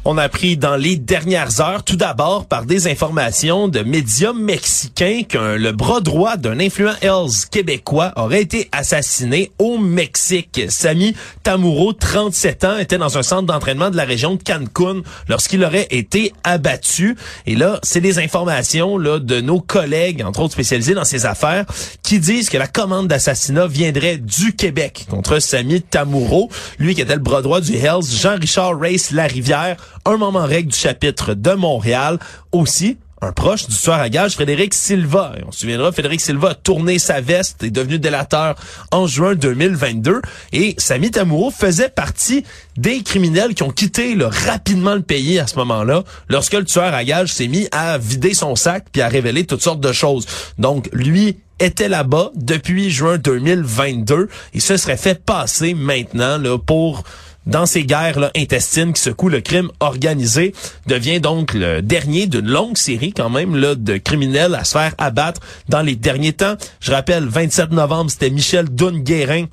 On 0.03 0.17
a 0.17 0.23
appris 0.23 0.57
dans 0.57 0.77
les 0.77 0.95
dernières 0.95 1.61
heures, 1.61 1.83
tout 1.83 1.95
d'abord 1.95 2.47
par 2.47 2.65
des 2.65 2.87
informations 2.87 3.67
de 3.67 3.81
médias 3.81 4.33
mexicains 4.33 5.21
que 5.29 5.57
le 5.57 5.71
bras 5.73 6.01
droit 6.01 6.37
d'un 6.37 6.59
influent 6.59 6.95
Hells 7.03 7.45
québécois 7.51 8.11
aurait 8.15 8.41
été 8.41 8.67
assassiné 8.71 9.51
au 9.59 9.77
Mexique. 9.77 10.59
Sami 10.69 11.15
Tamuro, 11.43 11.93
37 11.93 12.63
ans, 12.63 12.77
était 12.79 12.97
dans 12.97 13.19
un 13.19 13.21
centre 13.21 13.43
d'entraînement 13.43 13.91
de 13.91 13.95
la 13.95 14.03
région 14.03 14.33
de 14.33 14.41
Cancun 14.41 15.03
lorsqu'il 15.29 15.63
aurait 15.63 15.85
été 15.91 16.33
abattu. 16.43 17.15
Et 17.45 17.55
là, 17.55 17.79
c'est 17.83 18.01
des 18.01 18.17
informations 18.17 18.97
là 18.97 19.19
de 19.19 19.39
nos 19.39 19.61
collègues, 19.61 20.23
entre 20.23 20.39
autres 20.39 20.53
spécialisés 20.53 20.95
dans 20.95 21.05
ces 21.05 21.27
affaires, 21.27 21.65
qui 22.01 22.17
disent 22.17 22.49
que 22.49 22.57
la 22.57 22.67
commande 22.67 23.07
d'assassinat 23.07 23.67
viendrait 23.67 24.17
du 24.17 24.55
Québec 24.55 25.05
contre 25.11 25.37
Sami 25.37 25.83
Tamuro, 25.83 26.49
lui 26.79 26.95
qui 26.95 27.01
était 27.01 27.13
le 27.13 27.19
bras 27.21 27.43
droit 27.43 27.61
du 27.61 27.75
Hells, 27.75 28.01
Jean-Richard 28.03 28.79
Race 28.79 29.11
Larivière, 29.11 29.77
un 30.05 30.17
moment 30.17 30.45
règle 30.45 30.71
du 30.71 30.77
chapitre 30.77 31.33
de 31.33 31.51
Montréal. 31.51 32.19
Aussi, 32.51 32.97
un 33.21 33.31
proche 33.31 33.67
du 33.67 33.75
soir 33.75 33.99
à 33.99 34.09
gage, 34.09 34.33
Frédéric 34.33 34.73
Silva. 34.73 35.33
Et 35.37 35.43
on 35.47 35.51
se 35.51 35.59
souviendra, 35.59 35.91
Frédéric 35.91 36.21
Silva 36.21 36.49
a 36.49 36.55
tourné 36.55 36.97
sa 36.97 37.21
veste, 37.21 37.63
est 37.63 37.69
devenu 37.69 37.99
délateur 37.99 38.55
en 38.91 39.05
juin 39.05 39.35
2022. 39.35 40.21
Et 40.53 40.73
Sami 40.79 41.11
Tamouro 41.11 41.51
faisait 41.51 41.89
partie 41.89 42.43
des 42.77 43.03
criminels 43.03 43.53
qui 43.53 43.61
ont 43.61 43.69
quitté 43.69 44.17
rapidement 44.19 44.95
le 44.95 45.03
pays 45.03 45.37
à 45.37 45.45
ce 45.45 45.55
moment-là, 45.57 46.03
lorsque 46.29 46.53
le 46.53 46.65
tueur 46.65 46.93
à 46.93 47.03
gage 47.03 47.31
s'est 47.31 47.47
mis 47.47 47.67
à 47.71 47.99
vider 47.99 48.33
son 48.33 48.55
sac 48.55 48.85
puis 48.91 49.03
à 49.03 49.07
révéler 49.07 49.45
toutes 49.45 49.61
sortes 49.61 49.81
de 49.81 49.91
choses. 49.91 50.25
Donc, 50.57 50.89
lui 50.91 51.37
était 51.59 51.89
là-bas 51.89 52.31
depuis 52.35 52.89
juin 52.89 53.19
2022 53.19 54.29
et 54.55 54.59
se 54.59 54.77
serait 54.77 54.97
fait 54.97 55.23
passer 55.23 55.75
maintenant 55.75 56.39
là, 56.39 56.57
pour 56.57 57.03
dans 57.45 57.65
ces 57.65 57.83
guerres 57.83 58.19
là, 58.19 58.31
intestines 58.35 58.93
qui 58.93 59.01
secouent 59.01 59.29
le 59.29 59.41
crime 59.41 59.69
organisé, 59.79 60.53
devient 60.87 61.19
donc 61.19 61.53
le 61.53 61.81
dernier 61.81 62.27
d'une 62.27 62.47
longue 62.47 62.77
série 62.77 63.13
quand 63.13 63.29
même 63.29 63.55
là, 63.55 63.75
de 63.75 63.97
criminels 63.97 64.55
à 64.55 64.63
se 64.63 64.73
faire 64.73 64.93
abattre 64.97 65.41
dans 65.69 65.81
les 65.81 65.95
derniers 65.95 66.33
temps. 66.33 66.55
Je 66.79 66.91
rappelle, 66.91 67.25
27 67.25 67.71
novembre, 67.71 68.11
c'était 68.11 68.29
Michel 68.29 68.69
Dunguerin 68.69 69.45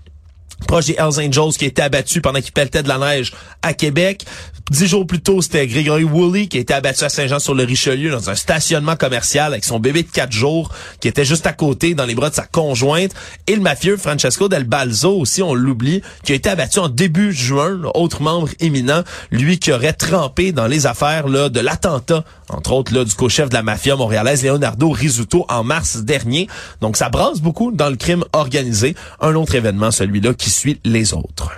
proche 0.67 0.87
des 0.87 0.95
Hells 0.95 1.21
Angels 1.21 1.57
qui 1.57 1.65
a 1.65 1.69
été 1.69 1.83
abattu 1.83 2.21
pendant 2.21 2.41
qu'il 2.41 2.53
pelletait 2.53 2.83
de 2.83 2.89
la 2.89 2.99
neige 2.99 3.33
à 3.63 3.75
Québec. 3.75 4.25
Dix 4.71 4.87
jours 4.87 5.07
plus 5.07 5.21
tôt, 5.21 5.41
c'était 5.41 5.67
Grégory 5.67 6.05
Woolley 6.05 6.47
qui 6.47 6.59
a 6.59 6.61
été 6.61 6.75
abattu 6.75 7.03
à 7.03 7.09
Saint-Jean-sur-le-Richelieu 7.09 8.11
dans 8.11 8.29
un 8.29 8.35
stationnement 8.35 8.97
commercial 8.97 9.53
avec 9.53 9.65
son 9.65 9.81
bébé 9.81 10.03
de 10.03 10.11
quatre 10.11 10.33
jours 10.33 10.71
qui 11.01 11.09
était 11.09 11.25
juste 11.25 11.47
à 11.47 11.55
côté 11.55 11.95
dans 11.95 12.05
les 12.05 12.15
bras 12.15 12.29
de 12.29 12.35
sa 12.35 12.45
conjointe. 12.45 13.13
Et 13.47 13.57
le 13.57 13.63
mafieux 13.63 13.97
Francesco 13.97 14.47
Del 14.51 14.65
Balzo 14.65 15.17
aussi, 15.19 15.43
on 15.43 15.55
l'oublie, 15.55 16.03
qui 16.23 16.33
a 16.33 16.35
été 16.35 16.51
abattu 16.51 16.81
en 16.81 16.91
début 16.91 17.33
juin, 17.33 17.81
autre 17.95 18.21
membre 18.21 18.51
éminent, 18.61 19.05
lui 19.31 19.59
qui 19.59 19.73
aurait 19.73 19.95
trempé 19.95 20.53
dans 20.53 20.67
les 20.67 20.87
affaires 20.87 21.29
là, 21.29 21.49
de 21.49 21.61
l'attentat, 21.61 22.25
entre 22.51 22.73
autres 22.73 22.95
là, 22.95 23.05
du 23.05 23.15
co-chef 23.15 23.49
de 23.49 23.55
la 23.55 23.63
mafia 23.63 23.97
montréalaise, 23.97 24.45
Leonardo 24.45 24.91
Rizzuto, 24.91 25.47
en 25.49 25.65
mars 25.65 25.97
dernier. 26.03 26.47
Donc 26.83 26.99
ça 26.99 27.09
brasse 27.09 27.41
beaucoup 27.41 27.73
dans 27.73 27.89
le 27.89 27.97
crime 27.97 28.25
organisé. 28.35 28.95
Un 29.23 29.35
autre 29.35 29.55
événement, 29.55 29.91
celui-là, 29.91 30.35
qui 30.35 30.51
suit 30.51 30.79
les 30.85 31.15
autres. 31.15 31.53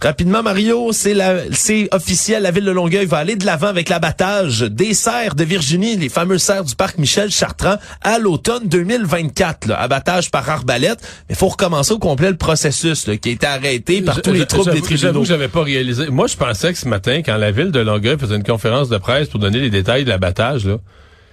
Rapidement, 0.00 0.44
Mario, 0.44 0.92
c'est 0.92 1.12
la, 1.12 1.40
c'est 1.50 1.88
officiel. 1.92 2.44
La 2.44 2.52
ville 2.52 2.64
de 2.64 2.70
Longueuil 2.70 3.04
va 3.04 3.16
aller 3.18 3.34
de 3.34 3.44
l'avant 3.44 3.66
avec 3.66 3.88
l'abattage 3.88 4.60
des 4.60 4.94
serres 4.94 5.34
de 5.34 5.42
Virginie, 5.42 5.96
les 5.96 6.08
fameuses 6.08 6.42
serres 6.42 6.62
du 6.62 6.76
parc 6.76 6.98
Michel 6.98 7.32
Chartrand, 7.32 7.78
à 8.02 8.20
l'automne 8.20 8.68
2024. 8.68 9.66
Là. 9.66 9.80
Abattage 9.80 10.30
par 10.30 10.48
arbalète. 10.48 11.00
Mais 11.28 11.34
il 11.34 11.36
faut 11.36 11.48
recommencer 11.48 11.94
au 11.94 11.98
complet 11.98 12.30
le 12.30 12.36
processus 12.36 13.08
là, 13.08 13.16
qui 13.16 13.30
a 13.30 13.32
été 13.32 13.46
arrêté 13.48 14.00
par 14.00 14.22
tous 14.22 14.30
les 14.30 14.46
troupes 14.46 14.70
des 14.70 14.82
tribunaux. 14.82 15.24
J'avais 15.24 15.48
pas 15.48 15.64
réalisé. 15.64 16.10
Moi, 16.10 16.28
je 16.28 16.36
pensais 16.36 16.72
que 16.72 16.78
ce 16.78 16.86
matin, 16.86 17.22
quand 17.26 17.36
la 17.36 17.50
ville 17.50 17.72
de 17.72 17.80
Longueuil 17.80 18.18
faisait 18.18 18.36
une 18.36 18.44
conférence 18.44 18.88
de 18.88 18.98
presse 18.98 19.28
pour 19.28 19.40
donner 19.40 19.58
les 19.58 19.70
détails 19.70 20.04
de 20.04 20.10
l'abattage, 20.10 20.64
là, 20.64 20.76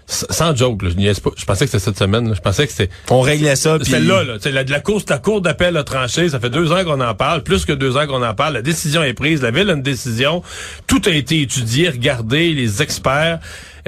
sans 0.07 0.55
joke, 0.55 0.83
là, 0.83 0.89
je, 0.89 1.19
pas, 1.19 1.31
je 1.35 1.45
pensais 1.45 1.65
que 1.65 1.71
c'était 1.71 1.83
cette 1.83 1.97
semaine. 1.97 2.27
là. 2.29 2.35
Je 2.35 2.41
pensais 2.41 2.67
que 2.67 2.71
c'était 2.73 2.91
On 3.09 3.21
réglait 3.21 3.55
ça. 3.55 3.77
c'est 3.83 3.99
là, 3.99 4.23
là. 4.23 4.35
Sais, 4.39 4.51
La, 4.51 4.63
la 4.63 4.79
course, 4.79 5.05
la 5.09 5.17
cour 5.17 5.41
d'appel 5.41 5.75
a 5.77 5.83
tranché. 5.83 6.29
Ça 6.29 6.39
fait 6.39 6.49
deux 6.49 6.71
ans 6.71 6.83
qu'on 6.83 7.01
en 7.01 7.15
parle, 7.15 7.43
plus 7.43 7.65
que 7.65 7.73
deux 7.73 7.97
ans 7.97 8.05
qu'on 8.07 8.23
en 8.23 8.33
parle. 8.35 8.53
La 8.53 8.61
décision 8.61 9.03
est 9.03 9.13
prise. 9.13 9.41
La 9.41 9.51
ville 9.51 9.69
a 9.69 9.73
une 9.73 9.81
décision. 9.81 10.43
Tout 10.87 11.01
a 11.05 11.09
été 11.09 11.41
étudié, 11.41 11.89
regardé, 11.89 12.53
les 12.53 12.81
experts. 12.81 13.39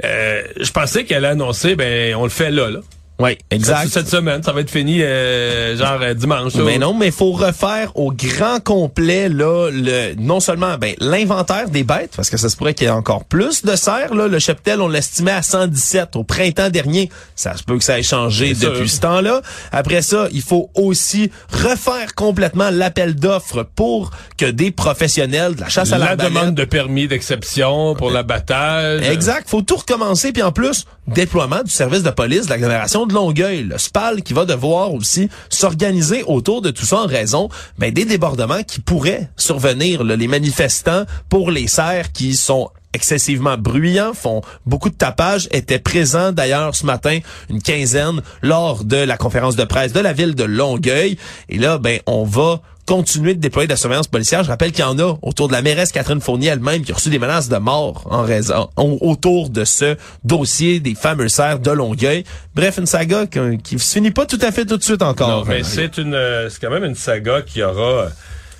Euh, 0.04 0.42
je 0.60 0.70
pensais 0.70 1.04
qu'elle 1.04 1.24
a 1.24 1.30
annoncé, 1.30 1.74
ben, 1.76 2.14
on 2.14 2.24
le 2.24 2.30
fait 2.30 2.50
là, 2.50 2.70
là. 2.70 2.80
Oui, 3.20 3.36
exact. 3.50 3.88
Cette 3.88 4.08
semaine, 4.08 4.44
ça 4.44 4.52
va 4.52 4.60
être 4.60 4.70
fini, 4.70 5.02
euh, 5.02 5.76
genre 5.76 5.98
euh, 6.00 6.14
dimanche. 6.14 6.54
Mais 6.54 6.78
non, 6.78 6.94
mais 6.94 7.06
il 7.06 7.12
faut 7.12 7.32
refaire 7.32 7.90
au 7.96 8.12
grand 8.12 8.62
complet 8.62 9.28
là, 9.28 9.70
le, 9.72 10.14
non 10.14 10.38
seulement 10.38 10.78
ben, 10.78 10.94
l'inventaire 11.00 11.68
des 11.68 11.82
bêtes, 11.82 12.12
parce 12.14 12.30
que 12.30 12.36
ça 12.36 12.48
se 12.48 12.56
pourrait 12.56 12.74
qu'il 12.74 12.86
y 12.86 12.90
ait 12.90 12.92
encore 12.92 13.24
plus 13.24 13.64
de 13.64 13.74
cerfs. 13.74 14.14
Là. 14.14 14.28
Le 14.28 14.38
cheptel, 14.38 14.80
on 14.80 14.86
l'estimait 14.86 15.32
à 15.32 15.42
117 15.42 16.14
au 16.14 16.22
printemps 16.22 16.70
dernier. 16.70 17.10
Ça 17.34 17.56
se 17.56 17.64
peut 17.64 17.76
que 17.76 17.82
ça 17.82 17.98
ait 17.98 18.04
changé 18.04 18.54
depuis 18.54 18.88
sûr. 18.88 18.90
ce 18.90 19.00
temps-là. 19.00 19.42
Après 19.72 20.02
ça, 20.02 20.28
il 20.32 20.42
faut 20.42 20.70
aussi 20.74 21.32
refaire 21.50 22.14
complètement 22.14 22.70
l'appel 22.70 23.16
d'offres 23.16 23.64
pour 23.74 24.12
que 24.36 24.46
des 24.46 24.70
professionnels 24.70 25.56
de 25.56 25.62
la 25.62 25.68
chasse 25.68 25.92
à 25.92 25.98
la 25.98 26.14
demande 26.14 26.54
de 26.54 26.64
permis 26.64 27.08
d'exception 27.08 27.96
pour 27.96 28.12
l'abattage. 28.12 29.02
Exact. 29.02 29.48
Faut 29.48 29.62
tout 29.62 29.76
recommencer. 29.76 30.32
Puis 30.32 30.42
en 30.42 30.52
plus, 30.52 30.84
déploiement 31.08 31.62
du 31.62 31.70
service 31.70 32.02
de 32.02 32.10
police 32.10 32.46
de 32.46 32.50
l'agglomération 32.50 33.06
de 33.06 33.14
Longueuil, 33.14 33.64
le 33.64 33.78
SPAL, 33.78 34.22
qui 34.22 34.32
va 34.32 34.44
devoir 34.44 34.92
aussi 34.94 35.28
s'organiser 35.48 36.22
autour 36.24 36.62
de 36.62 36.70
tout 36.70 36.84
ça 36.84 37.00
en 37.00 37.06
raison 37.06 37.48
ben, 37.78 37.92
des 37.92 38.04
débordements 38.04 38.62
qui 38.62 38.80
pourraient 38.80 39.30
survenir. 39.36 40.04
les 40.04 40.28
manifestants 40.28 41.04
pour 41.28 41.50
les 41.50 41.66
serres 41.66 42.12
qui 42.12 42.36
sont 42.36 42.70
excessivement 42.92 43.56
bruyants, 43.58 44.14
font 44.14 44.42
beaucoup 44.66 44.90
de 44.90 44.94
tapage, 44.94 45.48
étaient 45.52 45.78
présents 45.78 46.32
d'ailleurs 46.32 46.74
ce 46.74 46.86
matin, 46.86 47.18
une 47.50 47.62
quinzaine, 47.62 48.22
lors 48.42 48.84
de 48.84 48.96
la 48.96 49.16
conférence 49.16 49.56
de 49.56 49.64
presse 49.64 49.92
de 49.92 50.00
la 50.00 50.12
ville 50.12 50.34
de 50.34 50.44
Longueuil. 50.44 51.18
Et 51.48 51.58
là, 51.58 51.78
ben, 51.78 52.00
on 52.06 52.24
va 52.24 52.60
continuer 52.88 53.34
de 53.34 53.40
déployer 53.40 53.66
de 53.68 53.72
la 53.72 53.76
surveillance 53.76 54.08
policière. 54.08 54.42
Je 54.42 54.48
rappelle 54.48 54.72
qu'il 54.72 54.80
y 54.80 54.88
en 54.88 54.98
a 54.98 55.18
autour 55.22 55.46
de 55.48 55.52
la 55.52 55.60
mairesse 55.62 55.92
Catherine 55.92 56.20
Fournier 56.22 56.48
elle-même 56.48 56.82
qui 56.82 56.90
a 56.92 56.94
reçu 56.94 57.10
des 57.10 57.18
menaces 57.18 57.48
de 57.50 57.56
mort 57.58 58.06
en 58.10 58.22
raison 58.22 58.70
au- 58.76 58.98
autour 59.02 59.50
de 59.50 59.64
ce 59.64 59.96
dossier 60.24 60.80
des 60.80 60.94
fameux 60.94 61.28
serres 61.28 61.58
de 61.60 61.70
Longueuil. 61.70 62.24
Bref, 62.54 62.78
une 62.78 62.86
saga 62.86 63.26
qui, 63.26 63.38
qui 63.62 63.78
se 63.78 63.92
finit 63.92 64.10
pas 64.10 64.24
tout 64.24 64.38
à 64.40 64.50
fait 64.52 64.64
tout 64.64 64.78
de 64.78 64.82
suite 64.82 65.02
encore. 65.02 65.28
Non, 65.28 65.44
mais 65.46 65.62
c'est 65.62 65.98
une, 65.98 66.14
euh, 66.14 66.48
c'est 66.48 66.60
quand 66.60 66.70
même 66.70 66.84
une 66.84 66.94
saga 66.94 67.42
qui 67.42 67.62
aura, 67.62 68.04
euh, 68.04 68.08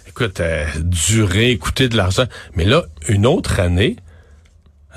écoute, 0.06 0.40
euh, 0.40 0.66
duré, 0.82 1.56
coûté 1.56 1.88
de 1.88 1.96
l'argent. 1.96 2.26
Mais 2.54 2.66
là, 2.66 2.82
une 3.08 3.24
autre 3.26 3.58
année, 3.60 3.96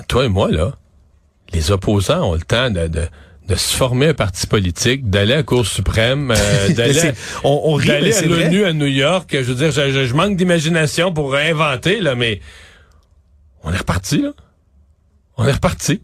toi 0.09 0.25
et 0.25 0.29
moi, 0.29 0.51
là, 0.51 0.73
les 1.53 1.71
opposants 1.71 2.29
ont 2.31 2.33
le 2.33 2.41
temps 2.41 2.69
de, 2.69 2.87
de, 2.87 3.07
de 3.51 3.55
se 3.57 3.75
former 3.75 4.07
un 4.07 4.13
parti 4.13 4.47
politique, 4.47 5.09
d'aller 5.09 5.33
à 5.33 5.37
la 5.37 5.43
Cour 5.43 5.65
suprême, 5.67 6.31
euh, 6.31 6.69
d'aller 6.73 7.11
on, 7.43 7.61
on 7.65 7.73
rit, 7.73 7.87
mais 7.89 7.93
d'aller 7.95 8.13
à 8.13 8.21
l'ONU 8.45 8.63
à 8.65 8.71
New 8.73 8.85
York. 8.85 9.29
Je 9.33 9.39
veux 9.41 9.55
dire, 9.55 9.71
je, 9.71 9.91
je- 9.91 10.05
je 10.05 10.13
manque 10.13 10.37
d'imagination 10.37 11.11
pour 11.13 11.35
inventer, 11.35 11.99
là, 11.99 12.15
mais 12.15 12.39
on 13.63 13.73
est 13.73 13.77
reparti, 13.77 14.21
là. 14.21 14.31
On 15.37 15.45
est 15.47 15.51
reparti. 15.51 16.01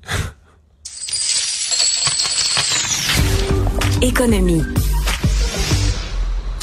Économie. 4.01 4.63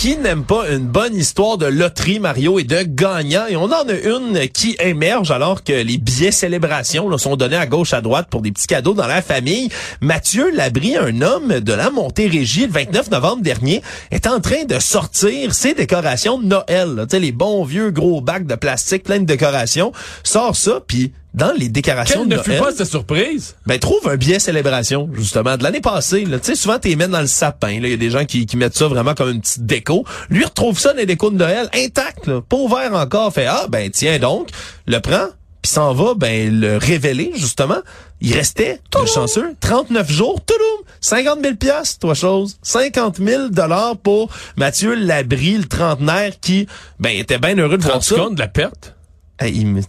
Qui 0.04 0.18
n'aime 0.18 0.44
pas 0.44 0.68
une 0.68 0.84
bonne 0.84 1.16
histoire 1.16 1.56
de 1.56 1.64
loterie, 1.64 2.18
Mario, 2.18 2.58
et 2.58 2.64
de 2.64 2.82
gagnants? 2.82 3.46
Et 3.48 3.56
on 3.56 3.64
en 3.64 3.88
a 3.88 3.94
une 3.94 4.48
qui 4.50 4.76
émerge 4.78 5.30
alors 5.30 5.64
que 5.64 5.72
les 5.72 5.96
billets 5.96 6.30
célébrations 6.30 7.08
là, 7.08 7.16
sont 7.16 7.36
donnés 7.36 7.56
à 7.56 7.64
gauche, 7.64 7.94
à 7.94 8.02
droite 8.02 8.26
pour 8.28 8.42
des 8.42 8.52
petits 8.52 8.66
cadeaux 8.66 8.92
dans 8.92 9.06
la 9.06 9.22
famille. 9.22 9.70
Mathieu 10.02 10.50
Labrie, 10.54 10.98
un 10.98 11.22
homme 11.22 11.60
de 11.60 11.72
la 11.72 11.88
Montérégie, 11.88 12.66
le 12.66 12.72
29 12.72 13.12
novembre 13.12 13.42
dernier, 13.42 13.80
est 14.10 14.26
en 14.26 14.40
train 14.40 14.64
de 14.64 14.78
sortir 14.78 15.54
ses 15.54 15.72
décorations 15.72 16.36
de 16.36 16.44
Noël. 16.48 16.96
là. 16.96 17.06
Les 17.18 17.32
bons 17.32 17.64
vieux 17.64 17.90
gros 17.90 18.20
bacs 18.20 18.46
de 18.46 18.56
plastique 18.56 19.04
plein 19.04 19.20
de 19.20 19.24
décorations. 19.24 19.92
Sort 20.22 20.54
ça, 20.54 20.82
puis 20.86 21.14
dans 21.34 21.52
les 21.52 21.68
décorations 21.68 22.20
Quelle 22.20 22.28
de 22.28 22.36
ne 22.36 22.42
fut 22.42 22.58
pas 22.58 22.72
cette 22.72 22.88
surprise? 22.88 23.56
Ben 23.66 23.78
trouve 23.78 24.08
un 24.08 24.16
billet 24.16 24.38
célébration 24.38 25.10
justement 25.14 25.56
de 25.56 25.64
l'année 25.64 25.80
passée. 25.80 26.24
Tu 26.24 26.38
sais 26.42 26.54
souvent 26.54 26.78
t'es 26.78 26.94
mets 26.94 27.08
dans 27.08 27.20
le 27.20 27.26
sapin. 27.26 27.70
Il 27.70 27.86
y 27.86 27.92
a 27.92 27.96
des 27.96 28.10
gens 28.10 28.24
qui, 28.24 28.46
qui 28.46 28.56
mettent 28.56 28.76
ça 28.76 28.86
vraiment 28.86 29.14
comme 29.14 29.30
une 29.30 29.40
petite 29.40 29.66
déco. 29.66 30.04
Lui 30.30 30.44
retrouve 30.44 30.78
ça 30.78 30.92
dans 30.92 30.98
les 30.98 31.06
décos 31.06 31.30
de 31.30 31.36
Noël 31.36 31.68
intact, 31.74 32.28
là, 32.28 32.40
pas 32.40 32.56
ouvert 32.56 32.94
encore. 32.94 33.32
Fait 33.32 33.46
ah 33.46 33.66
ben 33.68 33.90
tiens 33.90 34.18
donc, 34.18 34.48
le 34.86 35.00
prend 35.00 35.26
puis 35.64 35.72
s'en 35.72 35.94
va 35.94 36.12
ben 36.14 36.60
le 36.60 36.76
révéler 36.76 37.32
justement. 37.34 37.78
Il 38.20 38.34
restait, 38.34 38.80
le 38.98 39.06
chanceux, 39.06 39.54
39 39.60 40.10
jours, 40.10 40.40
touloum, 40.44 40.84
50 41.00 41.40
000 41.42 41.54
piastres, 41.56 41.98
trois 41.98 42.14
choses, 42.14 42.58
50 42.62 43.16
000 43.16 43.48
dollars 43.48 43.96
pour 43.96 44.30
Mathieu 44.56 44.94
Labrie, 44.94 45.56
le 45.56 45.64
trentenaire 45.64 46.32
qui 46.40 46.66
ben 47.00 47.16
était 47.16 47.38
bien 47.38 47.56
heureux 47.56 47.78
de 47.78 47.82
voir 47.82 48.02
ça. 48.02 48.14
compte 48.14 48.34
de 48.34 48.40
la 48.40 48.48
perte? 48.48 48.94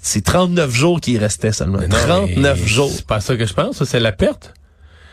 C'est 0.02 0.24
39 0.24 0.72
jours 0.74 1.00
qu'il 1.02 1.18
restait 1.18 1.52
seulement. 1.52 1.78
Mais 1.80 1.88
non, 1.88 1.98
39 1.98 2.60
mais 2.60 2.68
jours. 2.68 2.92
C'est 2.94 3.06
pas 3.06 3.20
ça 3.20 3.36
que 3.36 3.46
je 3.46 3.54
pense, 3.54 3.84
c'est 3.84 4.00
la 4.00 4.12
perte. 4.12 4.54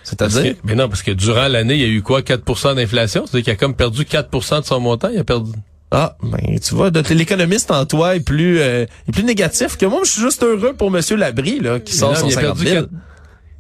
C'est-à-dire? 0.04 0.54
mais 0.64 0.74
non, 0.74 0.88
parce 0.88 1.02
que 1.02 1.12
durant 1.12 1.46
l'année, 1.48 1.74
il 1.74 1.80
y 1.80 1.84
a 1.84 1.88
eu 1.88 2.02
quoi? 2.02 2.22
4% 2.22 2.74
d'inflation? 2.74 3.24
C'est-à-dire 3.26 3.44
qu'il 3.44 3.52
a 3.52 3.56
comme 3.56 3.74
perdu 3.74 4.02
4% 4.02 4.60
de 4.60 4.64
son 4.64 4.80
montant. 4.80 5.08
Il 5.12 5.18
a 5.18 5.24
perdu. 5.24 5.52
Ah, 5.92 6.16
ben 6.22 6.58
tu 6.58 6.74
vois, 6.74 6.90
l'économiste 7.10 7.70
en 7.70 7.84
toi 7.84 8.16
est 8.16 8.20
plus 8.20 8.58
euh, 8.60 8.86
est 9.08 9.12
plus 9.12 9.24
négatif 9.24 9.76
que 9.76 9.84
moi. 9.84 10.00
Je 10.04 10.10
suis 10.10 10.22
juste 10.22 10.42
heureux 10.42 10.72
pour 10.72 10.90
Monsieur 10.90 11.16
Labrie 11.16 11.60
là, 11.60 11.78
qui 11.80 11.94
sort 11.94 12.12
non, 12.12 12.16
son 12.16 12.28
il, 12.28 12.32
a 12.32 12.40
50 12.40 12.44
perdu 12.56 12.64
000. 12.70 12.74
quatre- 12.86 12.92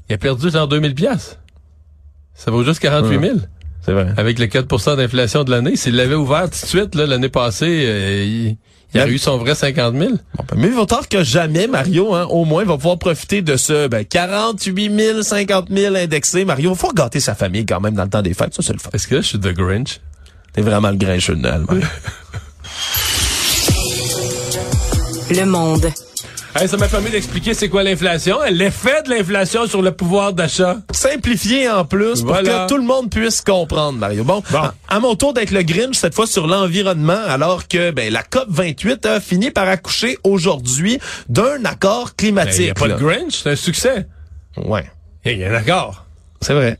il 0.08 0.14
a 0.14 0.18
perdu 0.18 0.50
genre 0.50 0.66
2000 0.66 0.94
pièces. 0.94 1.38
Ça 2.34 2.50
vaut 2.50 2.64
juste 2.64 2.80
48 2.80 3.20
000. 3.20 3.34
C'est 3.84 3.92
vrai. 3.92 4.14
Avec 4.16 4.38
le 4.38 4.46
4% 4.46 4.96
d'inflation 4.96 5.44
de 5.44 5.50
l'année. 5.50 5.76
S'il 5.76 5.94
l'avait 5.96 6.14
ouvert 6.14 6.44
tout 6.44 6.60
de 6.60 6.66
suite, 6.66 6.94
là, 6.94 7.04
l'année 7.06 7.28
passée, 7.28 7.84
euh, 7.86 8.24
il, 8.24 8.56
il 8.94 9.00
Mais- 9.00 9.08
eu 9.08 9.18
son 9.18 9.38
vrai 9.38 9.54
50 9.54 9.94
000. 9.96 10.10
Bon, 10.36 10.44
ben, 10.50 10.58
mieux 10.58 10.70
vaut 10.74 10.84
tard 10.86 11.08
que 11.08 11.22
jamais, 11.24 11.66
Mario. 11.66 12.14
Hein, 12.14 12.26
au 12.30 12.44
moins, 12.44 12.64
va 12.64 12.76
pouvoir 12.76 12.98
profiter 12.98 13.40
de 13.42 13.56
ce 13.56 13.88
ben, 13.88 14.04
48 14.04 14.90
000, 15.00 15.22
50 15.22 15.68
000 15.70 15.96
indexés. 15.96 16.44
Mario, 16.44 16.74
faut 16.74 16.92
gâter 16.92 17.18
sa 17.20 17.34
famille 17.34 17.64
quand 17.64 17.80
même 17.80 17.94
dans 17.94 18.04
le 18.04 18.10
temps 18.10 18.22
des 18.22 18.34
fêtes. 18.34 18.54
Ça, 18.54 18.62
c'est 18.62 18.72
le 18.74 18.78
fun. 18.78 18.90
Est-ce 18.92 19.08
que 19.08 19.14
là, 19.16 19.20
je 19.22 19.26
suis 19.28 19.40
The 19.40 19.52
Grinch? 19.54 20.00
T'es 20.52 20.60
vraiment 20.62 20.90
le 20.90 20.96
grincheux 20.96 21.34
de 21.36 21.40
Noël, 21.40 21.62
Mario. 21.66 21.82
Le 25.30 25.44
monde. 25.46 25.86
Hey, 26.54 26.68
ça 26.68 26.76
m'a 26.76 26.86
permis 26.86 27.08
d'expliquer 27.10 27.54
c'est 27.54 27.70
quoi 27.70 27.82
l'inflation, 27.82 28.36
l'effet 28.50 29.02
de 29.04 29.10
l'inflation 29.10 29.66
sur 29.66 29.80
le 29.80 29.90
pouvoir 29.90 30.34
d'achat. 30.34 30.76
Simplifié 30.92 31.70
en 31.70 31.86
plus 31.86 32.20
pour 32.22 32.36
que 32.36 32.68
tout 32.68 32.76
le 32.76 32.82
monde 32.84 33.10
puisse 33.10 33.40
comprendre, 33.40 33.98
Mario. 33.98 34.22
Bon, 34.22 34.42
Bon. 34.50 34.58
À, 34.58 34.74
à 34.88 35.00
mon 35.00 35.14
tour 35.14 35.32
d'être 35.32 35.50
le 35.50 35.62
Grinch, 35.62 35.94
cette 35.96 36.14
fois 36.14 36.26
sur 36.26 36.46
l'environnement, 36.46 37.18
alors 37.26 37.68
que 37.68 37.90
ben, 37.90 38.12
la 38.12 38.22
COP 38.22 38.44
28 38.48 39.06
a 39.06 39.20
fini 39.20 39.50
par 39.50 39.66
accoucher 39.66 40.18
aujourd'hui 40.24 40.98
d'un 41.30 41.64
accord 41.64 42.10
Il 42.20 42.26
n'y 42.26 42.32
climatique. 42.32 42.70
a 42.70 42.74
pas 42.74 42.86
là. 42.86 42.96
de 42.96 43.00
Grinch, 43.02 43.40
c'est 43.42 43.50
un 43.52 43.56
succès. 43.56 44.06
Ouais. 44.58 44.84
Il 45.24 45.38
y 45.38 45.44
a 45.44 45.50
un 45.50 45.54
accord. 45.54 46.04
C'est 46.42 46.52
vrai. 46.54 46.78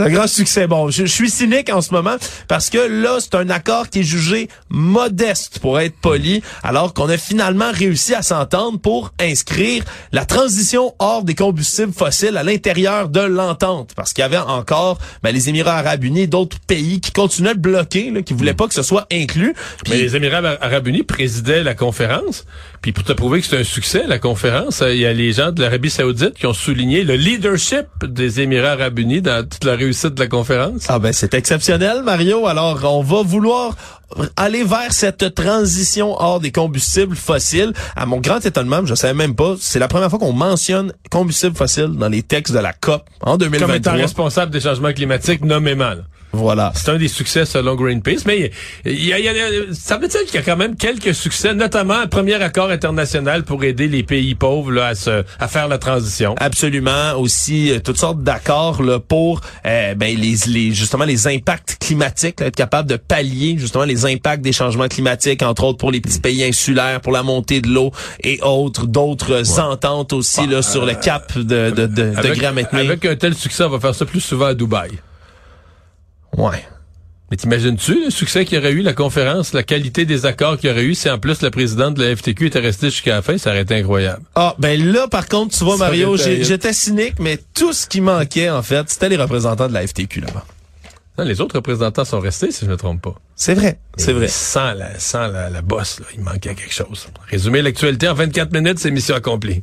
Un 0.00 0.08
grand 0.08 0.26
succès. 0.26 0.66
Bon, 0.66 0.90
je, 0.90 1.04
je 1.04 1.12
suis 1.12 1.28
cynique 1.28 1.70
en 1.70 1.82
ce 1.82 1.92
moment 1.92 2.16
parce 2.48 2.70
que 2.70 2.78
là, 2.78 3.18
c'est 3.20 3.34
un 3.34 3.50
accord 3.50 3.90
qui 3.90 4.00
est 4.00 4.04
jugé 4.04 4.48
modeste 4.70 5.58
pour 5.58 5.78
être 5.78 5.94
poli, 5.96 6.42
alors 6.62 6.94
qu'on 6.94 7.08
a 7.08 7.18
finalement 7.18 7.70
réussi 7.70 8.14
à 8.14 8.22
s'entendre 8.22 8.80
pour 8.80 9.12
inscrire 9.20 9.84
la 10.12 10.24
transition 10.24 10.94
hors 10.98 11.22
des 11.22 11.34
combustibles 11.34 11.92
fossiles 11.92 12.36
à 12.38 12.42
l'intérieur 12.42 13.10
de 13.10 13.20
l'entente. 13.20 13.92
Parce 13.94 14.14
qu'il 14.14 14.22
y 14.22 14.24
avait 14.24 14.38
encore 14.38 14.98
ben, 15.22 15.34
les 15.34 15.50
Émirats 15.50 15.76
arabes 15.76 16.04
unis 16.04 16.22
et 16.22 16.26
d'autres 16.26 16.58
pays 16.66 17.00
qui 17.00 17.12
continuaient 17.12 17.54
de 17.54 17.60
bloquer, 17.60 18.10
là, 18.10 18.22
qui 18.22 18.32
voulaient 18.32 18.54
pas 18.54 18.68
que 18.68 18.74
ce 18.74 18.82
soit 18.82 19.06
inclus. 19.12 19.54
Mais 19.88 19.98
les 19.98 20.16
Émirats 20.16 20.56
arabes 20.62 20.88
unis 20.88 21.02
présidaient 21.02 21.62
la 21.62 21.74
conférence. 21.74 22.46
Puis 22.82 22.92
pour 22.92 23.04
te 23.04 23.12
prouver 23.12 23.40
que 23.40 23.46
c'est 23.46 23.58
un 23.58 23.64
succès, 23.64 24.04
la 24.06 24.18
conférence, 24.18 24.80
euh, 24.80 24.94
il 24.94 25.00
y 25.00 25.06
a 25.06 25.12
les 25.12 25.32
gens 25.32 25.52
de 25.52 25.60
l'Arabie 25.60 25.90
saoudite 25.90 26.32
qui 26.34 26.46
ont 26.46 26.54
souligné 26.54 27.04
le 27.04 27.14
leadership 27.14 27.86
des 28.02 28.40
Émirats 28.40 28.70
arabes 28.72 28.98
unis 28.98 29.20
dans 29.20 29.46
toute 29.46 29.64
la 29.64 29.76
réussite 29.76 30.14
de 30.14 30.20
la 30.20 30.28
conférence. 30.28 30.86
Ah 30.88 30.98
ben 30.98 31.12
c'est 31.12 31.34
exceptionnel 31.34 32.02
Mario. 32.02 32.46
Alors 32.46 32.80
on 32.84 33.02
va 33.02 33.22
vouloir 33.22 33.74
aller 34.36 34.64
vers 34.64 34.92
cette 34.92 35.34
transition 35.34 36.14
hors 36.18 36.40
des 36.40 36.52
combustibles 36.52 37.16
fossiles. 37.16 37.74
À 37.96 38.06
mon 38.06 38.18
grand 38.18 38.44
étonnement, 38.44 38.84
je 38.86 38.94
savais 38.94 39.14
même 39.14 39.34
pas, 39.34 39.56
c'est 39.60 39.78
la 39.78 39.86
première 39.88 40.08
fois 40.08 40.18
qu'on 40.18 40.32
mentionne 40.32 40.92
combustibles 41.10 41.54
fossiles 41.56 41.90
dans 41.98 42.08
les 42.08 42.22
textes 42.22 42.54
de 42.54 42.60
la 42.60 42.72
COP 42.72 43.04
en 43.20 43.36
Comme 43.36 43.54
étant 43.54 43.66
2023. 43.66 43.92
responsable 43.92 44.52
des 44.52 44.60
changements 44.60 44.92
climatiques 44.94 45.44
nommément. 45.44 45.90
là. 45.90 46.02
Voilà. 46.32 46.72
C'est 46.74 46.90
un 46.90 46.96
des 46.96 47.08
succès 47.08 47.44
selon 47.44 47.74
Greenpeace, 47.74 48.24
mais 48.26 48.52
il 48.84 49.04
y 49.04 49.12
a, 49.12 49.18
y 49.18 49.28
a, 49.28 49.34
ça 49.72 49.96
veut 49.96 50.08
dire 50.08 50.24
qu'il 50.24 50.36
y 50.36 50.38
a 50.38 50.42
quand 50.42 50.56
même 50.56 50.76
quelques 50.76 51.14
succès, 51.14 51.54
notamment 51.54 51.94
un 51.94 52.06
premier 52.06 52.34
accord 52.34 52.70
international 52.70 53.42
pour 53.42 53.64
aider 53.64 53.88
les 53.88 54.02
pays 54.02 54.34
pauvres 54.34 54.70
là, 54.70 54.86
à, 54.88 54.94
se, 54.94 55.24
à 55.38 55.48
faire 55.48 55.68
la 55.68 55.78
transition. 55.78 56.34
Absolument. 56.38 57.14
Aussi, 57.18 57.72
euh, 57.72 57.80
toutes 57.80 57.98
sortes 57.98 58.22
d'accords 58.22 58.82
là, 58.82 59.00
pour 59.00 59.40
euh, 59.66 59.94
ben, 59.94 60.16
les, 60.16 60.36
les, 60.46 60.72
justement 60.72 61.04
les 61.04 61.26
impacts 61.26 61.78
climatiques, 61.80 62.40
là, 62.40 62.46
être 62.46 62.56
capable 62.56 62.88
de 62.88 62.96
pallier 62.96 63.56
justement 63.58 63.84
les 63.84 64.06
impacts 64.06 64.42
des 64.42 64.52
changements 64.52 64.88
climatiques, 64.88 65.42
entre 65.42 65.64
autres 65.64 65.78
pour 65.78 65.90
les 65.90 66.00
petits 66.00 66.20
pays 66.20 66.44
insulaires, 66.44 67.00
pour 67.00 67.12
la 67.12 67.22
montée 67.22 67.60
de 67.60 67.68
l'eau 67.68 67.90
et 68.22 68.38
autres, 68.42 68.86
d'autres 68.86 69.58
ententes 69.58 70.12
aussi 70.12 70.46
là, 70.46 70.62
sur 70.62 70.86
le 70.86 70.94
cap 70.94 71.36
de, 71.36 71.70
de, 71.70 71.86
de 71.86 72.12
avec, 72.16 72.40
maintenir. 72.42 72.84
avec 72.84 73.04
un 73.04 73.16
tel 73.16 73.34
succès, 73.34 73.64
on 73.64 73.70
va 73.70 73.80
faire 73.80 73.94
ça 73.94 74.04
plus 74.04 74.20
souvent 74.20 74.46
à 74.46 74.54
Dubaï. 74.54 74.90
Ouais. 76.36 76.64
Mais 77.30 77.36
t'imagines-tu 77.36 78.06
le 78.06 78.10
succès 78.10 78.44
qu'il 78.44 78.56
y 78.56 78.60
aurait 78.60 78.72
eu, 78.72 78.82
la 78.82 78.92
conférence, 78.92 79.52
la 79.52 79.62
qualité 79.62 80.04
des 80.04 80.26
accords 80.26 80.58
qu'il 80.58 80.68
y 80.68 80.72
aurait 80.72 80.82
eu 80.82 80.96
si 80.96 81.08
en 81.08 81.18
plus 81.18 81.42
la 81.42 81.52
présidente 81.52 81.94
de 81.94 82.04
la 82.04 82.16
FTQ 82.16 82.46
était 82.46 82.58
restée 82.58 82.90
jusqu'à 82.90 83.14
la 83.16 83.22
fin, 83.22 83.38
ça 83.38 83.50
aurait 83.50 83.62
été 83.62 83.76
incroyable. 83.76 84.22
Ah, 84.34 84.56
ben 84.58 84.92
là, 84.92 85.06
par 85.06 85.28
contre, 85.28 85.56
tu 85.56 85.62
vois, 85.62 85.76
Ça 85.76 85.84
Mario, 85.84 86.16
j'étais 86.16 86.72
cynique, 86.72 87.20
mais 87.20 87.38
tout 87.54 87.72
ce 87.72 87.86
qui 87.86 88.00
manquait, 88.00 88.50
en 88.50 88.62
fait, 88.62 88.90
c'était 88.90 89.08
les 89.08 89.16
représentants 89.16 89.68
de 89.68 89.72
la 89.74 89.86
FTQ 89.86 90.22
là-bas. 90.22 90.44
Non, 91.18 91.24
les 91.24 91.40
autres 91.40 91.56
représentants 91.56 92.04
sont 92.04 92.18
restés, 92.18 92.50
si 92.50 92.60
je 92.60 92.66
ne 92.66 92.72
me 92.72 92.76
trompe 92.76 93.02
pas. 93.02 93.14
C'est 93.36 93.54
vrai, 93.54 93.78
c'est 93.96 94.12
vrai. 94.12 94.26
Sans 94.26 94.72
la, 94.72 94.98
sans 94.98 95.28
la, 95.28 95.50
la 95.50 95.62
bosse, 95.62 96.00
là, 96.00 96.06
il 96.14 96.22
manquait 96.22 96.54
quelque 96.54 96.74
chose. 96.74 97.08
Résumer 97.28 97.62
l'actualité 97.62 98.08
en 98.08 98.14
24 98.14 98.52
minutes, 98.52 98.78
c'est 98.80 98.90
mission 98.90 99.14
accomplie. 99.14 99.62